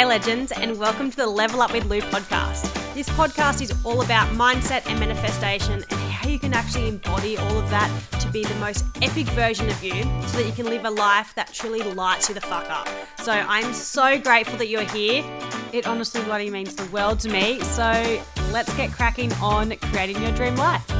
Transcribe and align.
Hey, 0.00 0.06
legends, 0.06 0.50
and 0.50 0.78
welcome 0.78 1.10
to 1.10 1.16
the 1.18 1.26
Level 1.26 1.60
Up 1.60 1.74
with 1.74 1.84
Lou 1.84 2.00
podcast. 2.00 2.72
This 2.94 3.06
podcast 3.10 3.60
is 3.60 3.70
all 3.84 4.00
about 4.00 4.28
mindset 4.28 4.86
and 4.86 4.98
manifestation 4.98 5.74
and 5.74 5.92
how 5.92 6.26
you 6.26 6.38
can 6.38 6.54
actually 6.54 6.88
embody 6.88 7.36
all 7.36 7.58
of 7.58 7.68
that 7.68 7.90
to 8.18 8.26
be 8.30 8.42
the 8.42 8.54
most 8.54 8.82
epic 9.02 9.26
version 9.26 9.68
of 9.68 9.84
you 9.84 10.02
so 10.26 10.38
that 10.38 10.46
you 10.46 10.52
can 10.52 10.64
live 10.64 10.86
a 10.86 10.90
life 10.90 11.34
that 11.34 11.52
truly 11.52 11.82
lights 11.82 12.30
you 12.30 12.34
the 12.34 12.40
fuck 12.40 12.70
up. 12.70 12.88
So, 13.18 13.32
I'm 13.32 13.74
so 13.74 14.18
grateful 14.18 14.56
that 14.56 14.68
you're 14.68 14.84
here. 14.84 15.22
It 15.74 15.86
honestly 15.86 16.22
bloody 16.22 16.48
means 16.48 16.74
the 16.74 16.86
world 16.86 17.20
to 17.20 17.28
me. 17.28 17.60
So, 17.60 18.22
let's 18.52 18.74
get 18.78 18.92
cracking 18.92 19.30
on 19.34 19.76
creating 19.92 20.22
your 20.22 20.32
dream 20.32 20.56
life. 20.56 20.90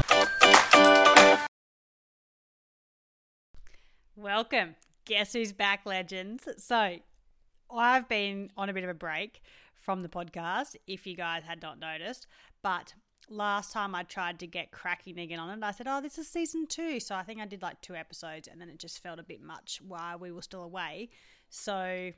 Welcome. 4.14 4.74
Guess 5.06 5.32
who's 5.32 5.52
back, 5.54 5.86
legends? 5.86 6.46
So, 6.58 6.98
I've 7.74 8.08
been 8.08 8.50
on 8.56 8.68
a 8.68 8.72
bit 8.72 8.84
of 8.84 8.90
a 8.90 8.94
break 8.94 9.42
from 9.74 10.02
the 10.02 10.08
podcast, 10.08 10.76
if 10.86 11.06
you 11.06 11.16
guys 11.16 11.42
had 11.44 11.62
not 11.62 11.78
noticed. 11.78 12.26
But 12.62 12.94
last 13.28 13.72
time 13.72 13.94
I 13.94 14.02
tried 14.02 14.38
to 14.40 14.46
get 14.46 14.72
cracking 14.72 15.18
again 15.18 15.38
on 15.38 15.50
it, 15.50 15.64
I 15.64 15.70
said, 15.70 15.86
Oh, 15.88 16.00
this 16.00 16.18
is 16.18 16.28
season 16.28 16.66
two. 16.66 17.00
So 17.00 17.14
I 17.14 17.22
think 17.22 17.40
I 17.40 17.46
did 17.46 17.62
like 17.62 17.80
two 17.80 17.94
episodes 17.94 18.48
and 18.48 18.60
then 18.60 18.68
it 18.68 18.78
just 18.78 19.02
felt 19.02 19.18
a 19.18 19.22
bit 19.22 19.42
much 19.42 19.80
while 19.86 20.18
we 20.18 20.30
were 20.30 20.42
still 20.42 20.62
away. 20.62 21.10
So 21.48 22.12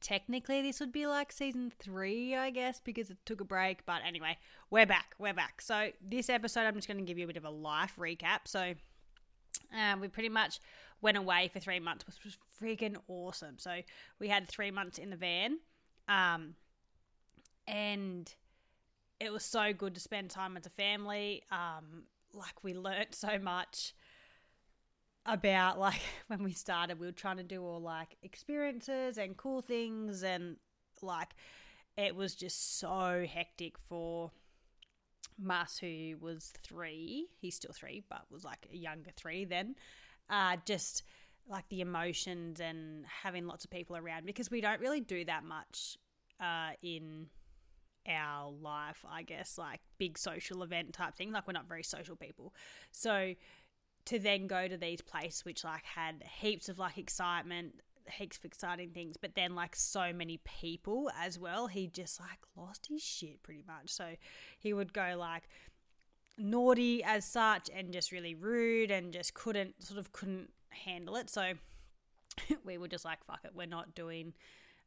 technically, 0.00 0.62
this 0.62 0.80
would 0.80 0.92
be 0.92 1.06
like 1.06 1.32
season 1.32 1.72
three, 1.78 2.34
I 2.34 2.50
guess, 2.50 2.80
because 2.80 3.10
it 3.10 3.18
took 3.24 3.40
a 3.40 3.44
break. 3.44 3.84
But 3.86 4.02
anyway, 4.06 4.38
we're 4.70 4.86
back. 4.86 5.14
We're 5.18 5.34
back. 5.34 5.60
So 5.60 5.90
this 6.02 6.28
episode, 6.28 6.62
I'm 6.62 6.74
just 6.74 6.88
going 6.88 6.98
to 6.98 7.04
give 7.04 7.18
you 7.18 7.24
a 7.24 7.28
bit 7.28 7.36
of 7.36 7.44
a 7.44 7.50
life 7.50 7.94
recap. 7.98 8.40
So 8.46 8.74
um, 9.76 10.00
we 10.00 10.08
pretty 10.08 10.28
much 10.28 10.60
went 11.00 11.16
away 11.16 11.48
for 11.52 11.60
three 11.60 11.80
months, 11.80 12.06
which 12.06 12.24
was 12.24 12.36
freaking 12.60 12.96
awesome. 13.08 13.58
So 13.58 13.80
we 14.18 14.28
had 14.28 14.48
three 14.48 14.70
months 14.70 14.98
in 14.98 15.10
the 15.10 15.16
van, 15.16 15.58
um, 16.08 16.54
and 17.66 18.32
it 19.20 19.32
was 19.32 19.44
so 19.44 19.72
good 19.72 19.94
to 19.94 20.00
spend 20.00 20.30
time 20.30 20.56
as 20.56 20.66
a 20.66 20.70
family. 20.70 21.42
Um, 21.50 22.04
like 22.32 22.62
we 22.62 22.74
learnt 22.74 23.14
so 23.14 23.38
much 23.38 23.94
about 25.26 25.78
like 25.78 26.00
when 26.26 26.42
we 26.42 26.52
started, 26.52 26.98
we 26.98 27.06
were 27.06 27.12
trying 27.12 27.36
to 27.38 27.42
do 27.42 27.62
all 27.62 27.80
like 27.80 28.16
experiences 28.22 29.18
and 29.18 29.36
cool 29.36 29.62
things, 29.62 30.22
and 30.22 30.56
like 31.02 31.30
it 31.96 32.14
was 32.14 32.34
just 32.34 32.78
so 32.78 33.24
hectic 33.28 33.76
for 33.78 34.32
Mas, 35.38 35.78
who 35.78 36.16
was 36.20 36.52
three. 36.64 37.28
He's 37.40 37.54
still 37.54 37.72
three, 37.72 38.02
but 38.08 38.22
was 38.30 38.44
like 38.44 38.66
a 38.72 38.76
younger 38.76 39.10
three 39.16 39.44
then 39.44 39.76
uh, 40.30 40.56
just 40.64 41.02
like 41.48 41.68
the 41.68 41.80
emotions 41.80 42.60
and 42.60 43.04
having 43.22 43.46
lots 43.46 43.64
of 43.64 43.70
people 43.70 43.96
around 43.96 44.26
because 44.26 44.50
we 44.50 44.60
don't 44.60 44.80
really 44.80 45.00
do 45.00 45.24
that 45.24 45.44
much 45.44 45.96
uh, 46.40 46.70
in 46.82 47.26
our 48.08 48.50
life, 48.50 49.04
I 49.08 49.22
guess, 49.22 49.58
like 49.58 49.80
big 49.98 50.18
social 50.18 50.62
event 50.62 50.92
type 50.92 51.16
thing. 51.16 51.32
Like 51.32 51.46
we're 51.46 51.52
not 51.52 51.68
very 51.68 51.82
social 51.82 52.16
people. 52.16 52.54
So 52.90 53.34
to 54.06 54.18
then 54.18 54.46
go 54.46 54.68
to 54.68 54.76
these 54.76 55.00
places 55.00 55.44
which 55.44 55.64
like 55.64 55.84
had 55.84 56.24
heaps 56.40 56.68
of 56.68 56.78
like 56.78 56.98
excitement, 56.98 57.80
heaps 58.10 58.38
of 58.38 58.44
exciting 58.44 58.90
things, 58.90 59.16
but 59.20 59.34
then 59.34 59.54
like 59.54 59.76
so 59.76 60.12
many 60.12 60.40
people 60.44 61.10
as 61.18 61.38
well, 61.38 61.66
he 61.66 61.86
just 61.86 62.20
like 62.20 62.38
lost 62.56 62.86
his 62.88 63.02
shit 63.02 63.42
pretty 63.42 63.64
much. 63.66 63.90
So 63.90 64.14
he 64.58 64.72
would 64.72 64.92
go 64.92 65.16
like 65.18 65.48
naughty 66.38 67.02
as 67.02 67.24
such 67.24 67.68
and 67.74 67.92
just 67.92 68.12
really 68.12 68.34
rude 68.34 68.90
and 68.90 69.12
just 69.12 69.34
couldn't 69.34 69.82
sort 69.82 69.98
of 69.98 70.12
couldn't 70.12 70.50
handle 70.70 71.16
it. 71.16 71.30
So 71.30 71.52
we 72.64 72.78
were 72.78 72.88
just 72.88 73.04
like, 73.04 73.24
fuck 73.24 73.40
it, 73.44 73.52
we're 73.54 73.66
not 73.66 73.94
doing 73.94 74.34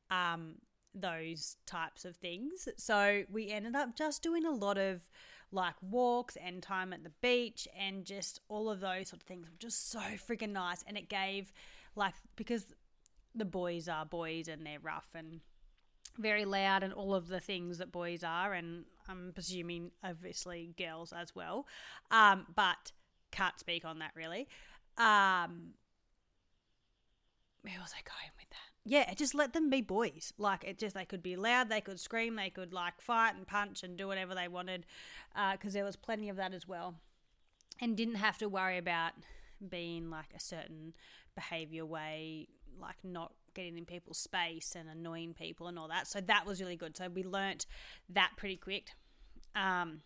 um, 0.10 0.56
those 0.94 1.58
types 1.66 2.06
of 2.06 2.16
things. 2.16 2.68
So 2.78 3.24
we 3.32 3.50
ended 3.50 3.76
up 3.76 3.96
just 3.96 4.24
doing 4.24 4.46
a 4.46 4.52
lot 4.52 4.78
of 4.78 5.10
like 5.52 5.76
walks 5.82 6.38
and 6.38 6.64
time 6.64 6.94
at 6.94 7.04
the 7.04 7.12
beach 7.22 7.68
and 7.78 8.06
just 8.06 8.40
all 8.48 8.70
of 8.70 8.80
those 8.80 9.10
sort 9.10 9.22
of 9.22 9.28
things 9.28 9.48
were 9.48 9.58
just 9.60 9.90
so 9.92 10.00
freaking 10.00 10.52
nice. 10.52 10.84
And 10.88 10.98
it 10.98 11.10
gave 11.10 11.52
like 11.96 12.14
because 12.36 12.68
the 13.36 13.46
boys 13.46 13.88
are 13.88 14.06
boys 14.06 14.48
and 14.48 14.66
they're 14.66 14.80
rough 14.82 15.10
and 15.14 15.42
very 16.18 16.46
loud 16.46 16.84
and 16.84 16.94
all 16.94 17.16
of 17.16 17.28
the 17.28 17.40
things 17.40 17.78
that 17.78 17.92
boys 17.92 18.24
are, 18.24 18.54
and 18.54 18.86
I'm 19.12 19.32
presuming 19.34 19.92
obviously 20.04 20.74
girls 20.78 21.14
as 21.14 21.36
well. 21.36 21.68
Um, 22.10 22.48
but 22.56 22.92
can't 23.32 23.60
speak 23.60 23.86
on 23.86 24.00
that 24.00 24.12
really. 24.16 24.48
Um, 24.98 25.74
where 27.62 27.80
was 27.80 27.94
I 27.94 28.02
going 28.04 28.32
with 28.38 28.50
that? 28.50 28.58
Yeah, 28.84 29.14
just 29.14 29.36
let 29.36 29.54
them 29.54 29.70
be 29.70 29.82
boys. 29.82 30.34
Like 30.38 30.64
it 30.64 30.80
just 30.80 30.96
they 30.96 31.06
could 31.06 31.22
be 31.22 31.36
loud, 31.36 31.70
they 31.70 31.82
could 31.82 32.00
scream, 32.00 32.36
they 32.36 32.50
could 32.50 32.74
like 32.74 33.00
fight 33.00 33.36
and 33.36 33.46
punch 33.46 33.84
and 33.84 33.96
do 33.96 34.08
whatever 34.08 34.34
they 34.34 34.48
wanted, 34.48 34.86
because 35.52 35.74
uh, 35.74 35.78
there 35.78 35.86
was 35.86 35.96
plenty 35.96 36.30
of 36.30 36.38
that 36.38 36.54
as 36.54 36.68
well, 36.68 36.96
and 37.80 37.96
didn't 37.96 38.16
have 38.16 38.40
to 38.40 38.50
worry 38.50 38.80
about 38.80 39.12
being 39.70 40.10
like 40.10 40.34
a 40.36 40.40
certain 40.40 40.94
behavior 41.36 41.86
way, 41.86 42.48
like 42.82 42.96
not 43.04 43.34
getting 43.54 43.78
in 43.78 43.86
people's 43.86 44.18
space 44.18 44.76
and 44.76 44.90
annoying 44.90 45.36
people 45.36 45.68
and 45.68 45.78
all 45.78 45.88
that. 45.88 46.08
So 46.08 46.20
that 46.22 46.48
was 46.48 46.60
really 46.60 46.78
good. 46.78 46.98
So 46.98 47.08
we 47.08 47.24
learnt 47.24 47.68
that 48.10 48.32
pretty 48.38 48.58
quick. 48.58 48.94
Um, 49.56 50.02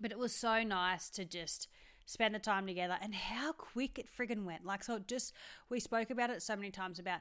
but 0.00 0.10
it 0.10 0.18
was 0.18 0.34
so 0.34 0.62
nice 0.62 1.08
to 1.10 1.24
just 1.24 1.68
spend 2.06 2.34
the 2.34 2.38
time 2.38 2.66
together 2.66 2.96
and 3.00 3.14
how 3.14 3.52
quick 3.52 3.98
it 3.98 4.06
friggin' 4.06 4.44
went. 4.44 4.64
Like, 4.64 4.84
so 4.84 4.98
just, 4.98 5.32
we 5.70 5.80
spoke 5.80 6.10
about 6.10 6.30
it 6.30 6.42
so 6.42 6.56
many 6.56 6.70
times 6.70 6.98
about 6.98 7.20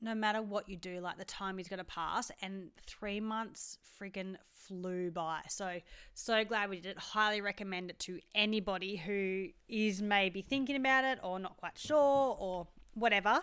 no 0.00 0.14
matter 0.14 0.42
what 0.42 0.68
you 0.68 0.76
do, 0.76 1.00
like 1.00 1.18
the 1.18 1.24
time 1.24 1.58
is 1.58 1.68
going 1.68 1.78
to 1.78 1.84
pass. 1.84 2.30
And 2.40 2.70
three 2.86 3.20
months 3.20 3.78
friggin' 4.00 4.36
flew 4.54 5.10
by. 5.10 5.40
So, 5.48 5.80
so 6.14 6.44
glad 6.44 6.70
we 6.70 6.76
did 6.80 6.92
it. 6.92 6.98
Highly 6.98 7.40
recommend 7.40 7.90
it 7.90 7.98
to 8.00 8.20
anybody 8.34 8.96
who 8.96 9.48
is 9.68 10.02
maybe 10.02 10.42
thinking 10.42 10.76
about 10.76 11.04
it 11.04 11.18
or 11.22 11.38
not 11.38 11.56
quite 11.56 11.78
sure 11.78 12.36
or 12.38 12.66
whatever. 12.94 13.42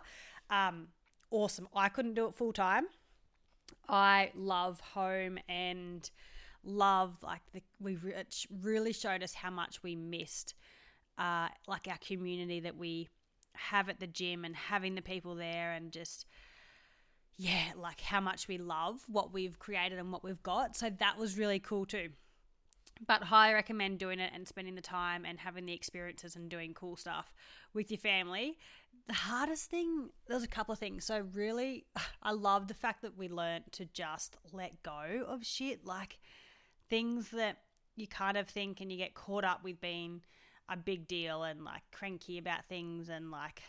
Um, 0.50 0.88
awesome. 1.32 1.68
I 1.76 1.90
couldn't 1.90 2.16
do 2.16 2.28
it 2.28 2.36
full 2.36 2.54
time. 2.54 2.88
I 3.88 4.32
love 4.36 4.80
home 4.80 5.40
and 5.48 6.10
love 6.64 7.18
like 7.24 7.42
the, 7.54 7.62
we 7.80 7.98
really 8.62 8.94
showed 8.94 9.24
us 9.24 9.34
how 9.34 9.50
much 9.50 9.82
we 9.82 9.96
missed 9.96 10.54
uh, 11.20 11.50
like 11.68 11.88
our 11.88 11.98
community 11.98 12.62
that 12.62 12.78
we 12.78 13.10
have 13.54 13.90
at 13.90 14.00
the 14.00 14.08
gym 14.08 14.46
and 14.46 14.56
having 14.56 14.96
the 14.96 15.02
people 15.02 15.36
there 15.36 15.74
and 15.74 15.92
just 15.92 16.26
yeah 17.38 17.66
like 17.76 18.00
how 18.02 18.22
much 18.22 18.48
we 18.48 18.58
love 18.58 19.02
what 19.08 19.34
we've 19.34 19.60
created 19.60 20.00
and 20.00 20.12
what 20.12 20.24
we've 20.24 20.42
got. 20.44 20.76
So 20.76 20.90
that 20.90 21.18
was 21.18 21.38
really 21.38 21.60
cool 21.60 21.86
too. 21.86 22.10
But 23.06 23.24
highly 23.24 23.54
recommend 23.54 24.00
doing 24.00 24.20
it 24.20 24.32
and 24.34 24.48
spending 24.48 24.76
the 24.76 24.82
time 24.82 25.26
and 25.26 25.40
having 25.40 25.66
the 25.66 25.74
experiences 25.74 26.36
and 26.36 26.50
doing 26.50 26.74
cool 26.74 26.98
stuff 26.98 27.34
with 27.74 27.92
your 27.92 28.00
family. 28.00 28.58
The 29.08 29.14
hardest 29.14 29.70
thing 29.70 30.10
there's 30.28 30.44
a 30.44 30.48
couple 30.48 30.74
of 30.74 30.80
things. 30.80 31.06
So 31.06 31.26
really 31.34 31.86
i 32.24 32.32
love 32.32 32.68
the 32.68 32.74
fact 32.74 33.02
that 33.02 33.18
we 33.18 33.28
learned 33.28 33.66
to 33.74 33.86
just 33.86 34.38
let 34.54 34.84
go 34.84 35.26
of 35.28 35.46
shit. 35.46 35.86
Like 35.86 36.20
things 36.90 37.30
that 37.30 37.58
you 37.96 38.08
kind 38.08 38.38
of 38.38 38.48
think 38.48 38.82
and 38.82 38.92
you 38.92 38.98
get 38.98 39.14
caught 39.14 39.44
up 39.44 39.64
with 39.64 39.80
being 39.82 40.22
a 40.70 40.78
big 40.78 41.08
deal 41.08 41.44
and 41.44 41.64
like 41.64 41.82
cranky 41.92 42.38
about 42.38 42.66
things 42.68 43.10
and 43.10 43.32
like 43.32 43.62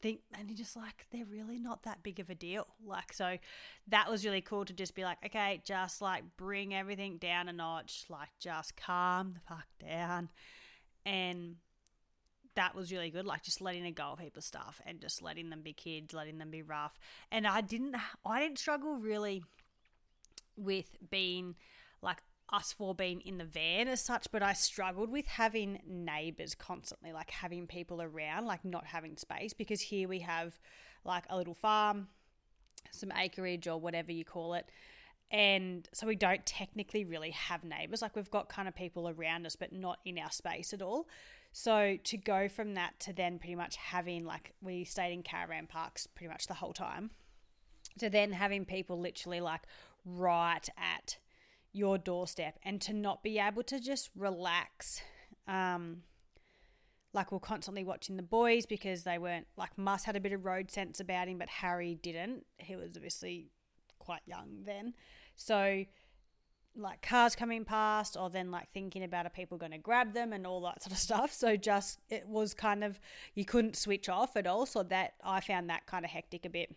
think 0.00 0.20
and 0.38 0.48
you're 0.48 0.56
just 0.56 0.76
like 0.76 1.06
they're 1.12 1.26
really 1.26 1.58
not 1.58 1.82
that 1.82 2.02
big 2.02 2.20
of 2.20 2.30
a 2.30 2.34
deal. 2.34 2.66
Like 2.84 3.12
so 3.12 3.36
that 3.88 4.10
was 4.10 4.24
really 4.24 4.40
cool 4.40 4.64
to 4.64 4.72
just 4.72 4.94
be 4.94 5.04
like 5.04 5.18
okay 5.24 5.60
just 5.64 6.00
like 6.00 6.24
bring 6.36 6.74
everything 6.74 7.18
down 7.18 7.48
a 7.48 7.52
notch 7.52 8.06
like 8.08 8.30
just 8.38 8.76
calm 8.76 9.34
the 9.34 9.40
fuck 9.54 9.66
down. 9.86 10.30
And 11.04 11.56
that 12.56 12.74
was 12.74 12.90
really 12.90 13.10
good 13.10 13.26
like 13.26 13.42
just 13.42 13.60
letting 13.60 13.84
it 13.84 13.94
go 13.94 14.04
of 14.04 14.18
people's 14.18 14.44
stuff 14.46 14.80
and 14.86 15.00
just 15.00 15.22
letting 15.22 15.50
them 15.50 15.60
be 15.62 15.72
kids 15.72 16.14
letting 16.14 16.38
them 16.38 16.50
be 16.50 16.62
rough. 16.62 16.98
And 17.30 17.46
i 17.46 17.60
didn't 17.60 17.94
i 18.24 18.40
didn't 18.40 18.58
struggle 18.58 18.96
really 18.96 19.42
with 20.56 20.96
being 21.10 21.54
like 22.02 22.18
us 22.52 22.72
four 22.72 22.94
being 22.94 23.20
in 23.20 23.38
the 23.38 23.44
van 23.44 23.88
as 23.88 24.00
such, 24.00 24.26
but 24.32 24.42
I 24.42 24.52
struggled 24.54 25.10
with 25.10 25.26
having 25.26 25.80
neighbors 25.86 26.54
constantly, 26.54 27.12
like 27.12 27.30
having 27.30 27.66
people 27.66 28.02
around, 28.02 28.46
like 28.46 28.64
not 28.64 28.86
having 28.86 29.16
space, 29.16 29.52
because 29.52 29.80
here 29.80 30.08
we 30.08 30.20
have 30.20 30.58
like 31.04 31.24
a 31.30 31.36
little 31.36 31.54
farm, 31.54 32.08
some 32.90 33.12
acreage 33.16 33.68
or 33.68 33.78
whatever 33.78 34.12
you 34.12 34.24
call 34.24 34.54
it. 34.54 34.70
And 35.30 35.88
so 35.92 36.08
we 36.08 36.16
don't 36.16 36.44
technically 36.44 37.04
really 37.04 37.30
have 37.30 37.62
neighbors. 37.62 38.02
Like 38.02 38.16
we've 38.16 38.30
got 38.30 38.48
kind 38.48 38.66
of 38.66 38.74
people 38.74 39.08
around 39.08 39.46
us, 39.46 39.54
but 39.54 39.72
not 39.72 40.00
in 40.04 40.18
our 40.18 40.32
space 40.32 40.72
at 40.72 40.82
all. 40.82 41.06
So 41.52 41.98
to 42.02 42.16
go 42.16 42.48
from 42.48 42.74
that 42.74 42.98
to 43.00 43.12
then 43.12 43.38
pretty 43.38 43.54
much 43.54 43.76
having 43.76 44.24
like 44.24 44.52
we 44.60 44.84
stayed 44.84 45.12
in 45.12 45.22
caravan 45.22 45.66
parks 45.68 46.06
pretty 46.06 46.32
much 46.32 46.48
the 46.48 46.54
whole 46.54 46.72
time, 46.72 47.10
to 47.98 48.10
then 48.10 48.32
having 48.32 48.64
people 48.64 48.98
literally 48.98 49.40
like 49.40 49.62
right 50.04 50.68
at 50.76 51.18
your 51.72 51.98
doorstep 51.98 52.58
and 52.62 52.80
to 52.80 52.92
not 52.92 53.22
be 53.22 53.38
able 53.38 53.62
to 53.64 53.80
just 53.80 54.10
relax. 54.16 55.00
Um, 55.46 56.02
like 57.12 57.32
we're 57.32 57.40
constantly 57.40 57.82
watching 57.82 58.16
the 58.16 58.22
boys 58.22 58.66
because 58.66 59.02
they 59.02 59.18
weren't 59.18 59.46
like 59.56 59.76
Mus 59.76 60.04
had 60.04 60.16
a 60.16 60.20
bit 60.20 60.32
of 60.32 60.44
road 60.44 60.70
sense 60.70 61.00
about 61.00 61.28
him, 61.28 61.38
but 61.38 61.48
Harry 61.48 61.96
didn't. 61.96 62.44
He 62.58 62.76
was 62.76 62.96
obviously 62.96 63.48
quite 63.98 64.22
young 64.26 64.62
then. 64.64 64.94
So 65.34 65.84
like 66.76 67.02
cars 67.02 67.34
coming 67.34 67.64
past 67.64 68.16
or 68.16 68.30
then 68.30 68.50
like 68.50 68.68
thinking 68.72 69.02
about 69.02 69.26
are 69.26 69.30
people 69.30 69.58
going 69.58 69.72
to 69.72 69.78
grab 69.78 70.14
them 70.14 70.32
and 70.32 70.46
all 70.46 70.60
that 70.60 70.82
sort 70.82 70.92
of 70.92 70.98
stuff 71.08 71.32
so 71.32 71.56
just 71.56 71.98
it 72.08 72.26
was 72.28 72.54
kind 72.54 72.84
of 72.84 73.00
you 73.34 73.44
couldn't 73.44 73.76
switch 73.76 74.08
off 74.08 74.36
at 74.36 74.46
all 74.46 74.64
so 74.66 74.82
that 74.82 75.14
i 75.24 75.40
found 75.40 75.68
that 75.68 75.84
kind 75.86 76.04
of 76.04 76.10
hectic 76.12 76.44
a 76.44 76.48
bit 76.48 76.76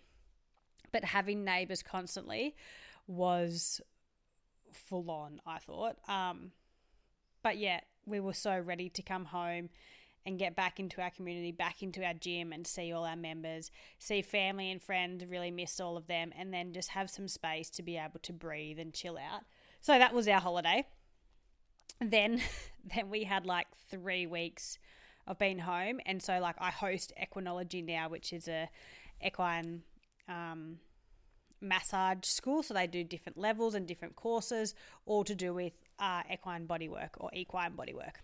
but 0.92 1.04
having 1.04 1.44
neighbors 1.44 1.84
constantly 1.84 2.56
was 3.08 3.82
full 4.74 5.10
on 5.10 5.40
i 5.46 5.58
thought 5.58 5.98
um 6.08 6.52
but 7.42 7.58
yeah 7.58 7.80
we 8.06 8.20
were 8.20 8.34
so 8.34 8.58
ready 8.60 8.90
to 8.90 9.02
come 9.02 9.26
home 9.26 9.70
and 10.26 10.40
get 10.40 10.56
back 10.56 10.80
into 10.80 11.02
our 11.02 11.10
community, 11.10 11.52
back 11.52 11.84
into 11.84 12.04
our 12.04 12.14
gym 12.14 12.54
and 12.54 12.66
see 12.66 12.94
all 12.94 13.04
our 13.04 13.16
members, 13.16 13.72
see 14.00 14.22
family 14.22 14.72
and 14.72 14.82
friends, 14.82 15.26
really 15.26 15.52
miss 15.52 15.80
all 15.80 15.98
of 15.98 16.08
them, 16.08 16.32
and 16.38 16.54
then 16.54 16.74
just 16.74 16.90
have 16.90 17.10
some 17.10 17.28
space 17.28 17.70
to 17.70 17.84
be 17.84 17.98
able 17.98 18.20
to 18.22 18.32
breathe 18.32 18.80
and 18.80 18.94
chill 18.94 19.18
out. 19.18 19.42
So 19.82 19.98
that 19.98 20.14
was 20.14 20.28
our 20.28 20.40
holiday. 20.40 20.86
Then 22.00 22.42
then 22.96 23.10
we 23.10 23.24
had 23.24 23.46
like 23.46 23.68
3 23.90 24.28
weeks 24.28 24.78
of 25.26 25.40
being 25.40 25.60
home 25.60 26.02
and 26.06 26.22
so 26.22 26.40
like 26.40 26.56
I 26.60 26.70
host 26.70 27.14
Equinology 27.22 27.84
now, 27.84 28.10
which 28.10 28.34
is 28.34 28.48
a 28.48 28.70
equine 29.26 29.84
um, 30.28 30.80
massage 31.64 32.26
school. 32.26 32.62
So 32.62 32.74
they 32.74 32.88
do 32.88 33.04
different 33.04 33.38
levels 33.38 33.74
and 33.74 33.88
different 33.88 34.16
courses, 34.16 34.76
all 35.06 35.24
to 35.24 35.36
do 35.36 35.54
with 35.54 35.74
uh, 36.00 36.24
equine 36.32 36.68
bodywork 36.68 37.10
or 37.18 37.30
equine 37.34 37.74
bodywork. 37.74 38.16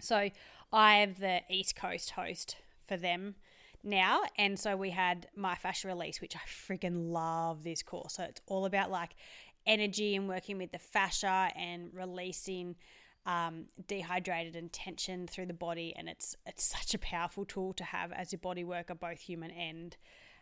So 0.00 0.30
I 0.72 0.94
am 0.96 1.14
the 1.14 1.40
East 1.50 1.76
Coast 1.76 2.10
host 2.10 2.56
for 2.86 2.96
them 2.96 3.36
now. 3.82 4.22
And 4.38 4.58
so 4.58 4.76
we 4.76 4.90
had 4.90 5.28
myofascial 5.38 5.86
release, 5.86 6.20
which 6.20 6.36
I 6.36 6.40
freaking 6.40 7.10
love 7.10 7.64
this 7.64 7.82
course. 7.82 8.14
So 8.14 8.24
it's 8.24 8.40
all 8.46 8.64
about 8.64 8.90
like 8.90 9.14
energy 9.66 10.14
and 10.16 10.28
working 10.28 10.58
with 10.58 10.72
the 10.72 10.78
fascia 10.78 11.50
and 11.56 11.90
releasing 11.92 12.76
um, 13.26 13.66
dehydrated 13.86 14.54
and 14.56 14.70
tension 14.72 15.26
through 15.26 15.46
the 15.46 15.54
body. 15.54 15.94
And 15.96 16.08
it's 16.08 16.36
it's 16.46 16.64
such 16.64 16.94
a 16.94 16.98
powerful 16.98 17.44
tool 17.44 17.72
to 17.74 17.84
have 17.84 18.12
as 18.12 18.32
a 18.32 18.38
body 18.38 18.64
worker, 18.64 18.94
both 18.94 19.20
human 19.20 19.50
and 19.50 19.96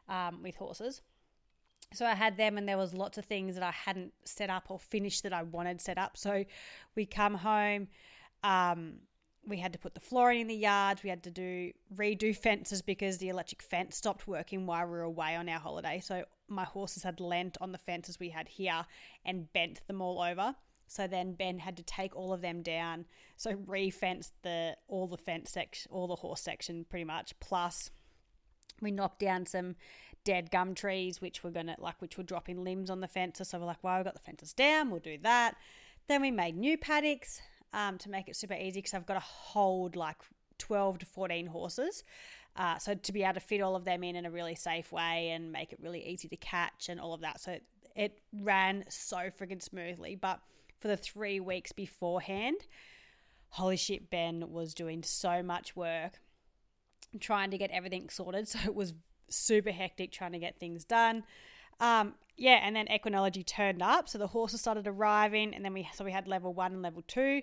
um, 0.08 0.42
with 0.42 0.56
horses. 0.56 1.02
So 1.94 2.06
I 2.06 2.14
had 2.14 2.36
them, 2.36 2.58
and 2.58 2.68
there 2.68 2.78
was 2.78 2.94
lots 2.94 3.18
of 3.18 3.24
things 3.24 3.54
that 3.54 3.64
I 3.64 3.70
hadn't 3.70 4.12
set 4.24 4.50
up 4.50 4.70
or 4.70 4.78
finished 4.78 5.22
that 5.22 5.32
I 5.32 5.42
wanted 5.42 5.80
set 5.80 5.98
up. 5.98 6.16
So 6.16 6.44
we 6.94 7.06
come 7.06 7.34
home. 7.34 7.88
Um, 8.42 8.94
we 9.46 9.58
had 9.58 9.72
to 9.72 9.78
put 9.78 9.94
the 9.94 10.00
flooring 10.00 10.42
in 10.42 10.46
the 10.46 10.54
yards. 10.54 11.02
We 11.02 11.10
had 11.10 11.24
to 11.24 11.30
do 11.30 11.72
redo 11.94 12.36
fences 12.36 12.80
because 12.80 13.18
the 13.18 13.28
electric 13.28 13.62
fence 13.62 13.96
stopped 13.96 14.28
working 14.28 14.66
while 14.66 14.86
we 14.86 14.92
were 14.92 15.02
away 15.02 15.34
on 15.34 15.48
our 15.48 15.58
holiday. 15.58 16.00
So 16.00 16.24
my 16.48 16.64
horses 16.64 17.02
had 17.02 17.20
leant 17.20 17.56
on 17.60 17.72
the 17.72 17.78
fences 17.78 18.20
we 18.20 18.30
had 18.30 18.48
here 18.48 18.86
and 19.24 19.52
bent 19.52 19.86
them 19.86 20.00
all 20.00 20.20
over. 20.20 20.54
So 20.86 21.06
then 21.06 21.32
Ben 21.32 21.58
had 21.58 21.76
to 21.78 21.82
take 21.82 22.14
all 22.14 22.32
of 22.32 22.42
them 22.42 22.62
down. 22.62 23.06
So 23.36 23.52
re-fenced 23.66 24.32
the 24.42 24.76
all 24.88 25.06
the 25.08 25.16
fence 25.16 25.50
section, 25.50 25.90
all 25.90 26.06
the 26.06 26.16
horse 26.16 26.40
section 26.40 26.84
pretty 26.88 27.04
much. 27.04 27.32
Plus, 27.40 27.90
we 28.80 28.90
knocked 28.90 29.20
down 29.20 29.46
some 29.46 29.76
dead 30.24 30.50
gum 30.50 30.74
trees, 30.74 31.20
which 31.20 31.42
were 31.42 31.50
gonna 31.50 31.76
like 31.78 32.00
which 32.00 32.16
were 32.16 32.22
dropping 32.22 32.62
limbs 32.62 32.90
on 32.90 33.00
the 33.00 33.08
fences. 33.08 33.48
So 33.48 33.58
we're 33.58 33.66
like, 33.66 33.82
well, 33.82 33.98
we 33.98 34.04
got 34.04 34.14
the 34.14 34.20
fences 34.20 34.52
down. 34.52 34.90
We'll 34.90 35.00
do 35.00 35.18
that. 35.22 35.56
Then 36.08 36.22
we 36.22 36.30
made 36.30 36.56
new 36.56 36.76
paddocks 36.76 37.40
um, 37.72 37.98
to 37.98 38.10
make 38.10 38.28
it 38.28 38.36
super 38.36 38.54
easy 38.54 38.80
because 38.80 38.94
I've 38.94 39.06
got 39.06 39.14
to 39.14 39.20
hold 39.20 39.96
like 39.96 40.16
12 40.58 40.98
to 41.00 41.06
14 41.06 41.46
horses. 41.46 42.04
Uh, 42.54 42.78
so 42.78 42.94
to 42.94 43.12
be 43.12 43.22
able 43.22 43.34
to 43.34 43.40
fit 43.40 43.62
all 43.62 43.76
of 43.76 43.84
them 43.84 44.04
in 44.04 44.14
in 44.14 44.26
a 44.26 44.30
really 44.30 44.54
safe 44.54 44.92
way 44.92 45.30
and 45.30 45.52
make 45.52 45.72
it 45.72 45.78
really 45.80 46.06
easy 46.06 46.28
to 46.28 46.36
catch 46.36 46.88
and 46.88 47.00
all 47.00 47.14
of 47.14 47.22
that. 47.22 47.40
So 47.40 47.52
it, 47.52 47.62
it 47.96 48.18
ran 48.40 48.84
so 48.88 49.16
freaking 49.16 49.62
smoothly. 49.62 50.16
But 50.16 50.40
for 50.78 50.88
the 50.88 50.96
three 50.96 51.40
weeks 51.40 51.72
beforehand, 51.72 52.56
holy 53.50 53.76
shit, 53.76 54.10
Ben 54.10 54.50
was 54.50 54.74
doing 54.74 55.02
so 55.02 55.42
much 55.42 55.74
work 55.74 56.20
trying 57.20 57.50
to 57.50 57.58
get 57.58 57.70
everything 57.70 58.08
sorted. 58.08 58.48
So 58.52 58.58
it 58.64 58.74
was 58.74 58.92
super 59.28 59.70
hectic 59.70 60.12
trying 60.12 60.32
to 60.32 60.38
get 60.38 60.58
things 60.58 60.84
done. 60.84 61.24
Um, 61.80 62.14
yeah, 62.36 62.60
and 62.62 62.76
then 62.76 62.86
equinology 62.86 63.44
turned 63.44 63.82
up, 63.82 64.08
so 64.08 64.18
the 64.18 64.28
horses 64.28 64.60
started 64.60 64.86
arriving, 64.86 65.54
and 65.54 65.64
then 65.64 65.72
we 65.74 65.88
so 65.92 66.04
we 66.04 66.12
had 66.12 66.28
level 66.28 66.54
one 66.54 66.72
and 66.72 66.82
level 66.82 67.02
two, 67.06 67.42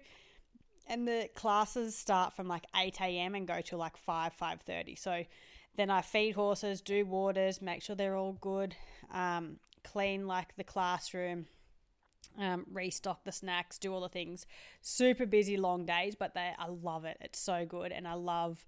and 0.88 1.08
the 1.08 1.30
classes 1.36 1.96
start 1.96 2.36
from 2.36 2.48
like 2.48 2.66
eight 2.76 3.00
a.m. 3.02 3.36
and 3.36 3.48
go 3.48 3.62
to 3.62 3.78
like 3.78 3.98
five 3.98 4.34
five 4.34 4.62
thirty. 4.62 4.96
So 4.96 5.26
then 5.76 5.90
I 5.90 6.02
feed 6.02 6.36
horses, 6.36 6.82
do 6.82 7.06
waters, 7.06 7.62
make 7.62 7.82
sure 7.82 7.96
they're 7.96 8.16
all 8.16 8.34
good, 8.34 8.76
um, 9.14 9.58
clean 9.84 10.28
like 10.28 10.56
the 10.58 10.64
classroom, 10.64 11.46
um, 12.38 12.66
restock 12.72 13.24
the 13.24 13.32
snacks, 13.32 13.78
do 13.78 13.94
all 13.94 14.02
the 14.02 14.10
things. 14.10 14.46
Super 14.82 15.26
busy, 15.26 15.58
long 15.58 15.86
days, 15.86 16.16
but 16.16 16.34
they 16.34 16.52
I 16.58 16.68
love 16.68 17.06
it. 17.06 17.18
It's 17.22 17.40
so 17.40 17.66
good, 17.66 17.92
and 17.92 18.08
I 18.08 18.14
love 18.14 18.66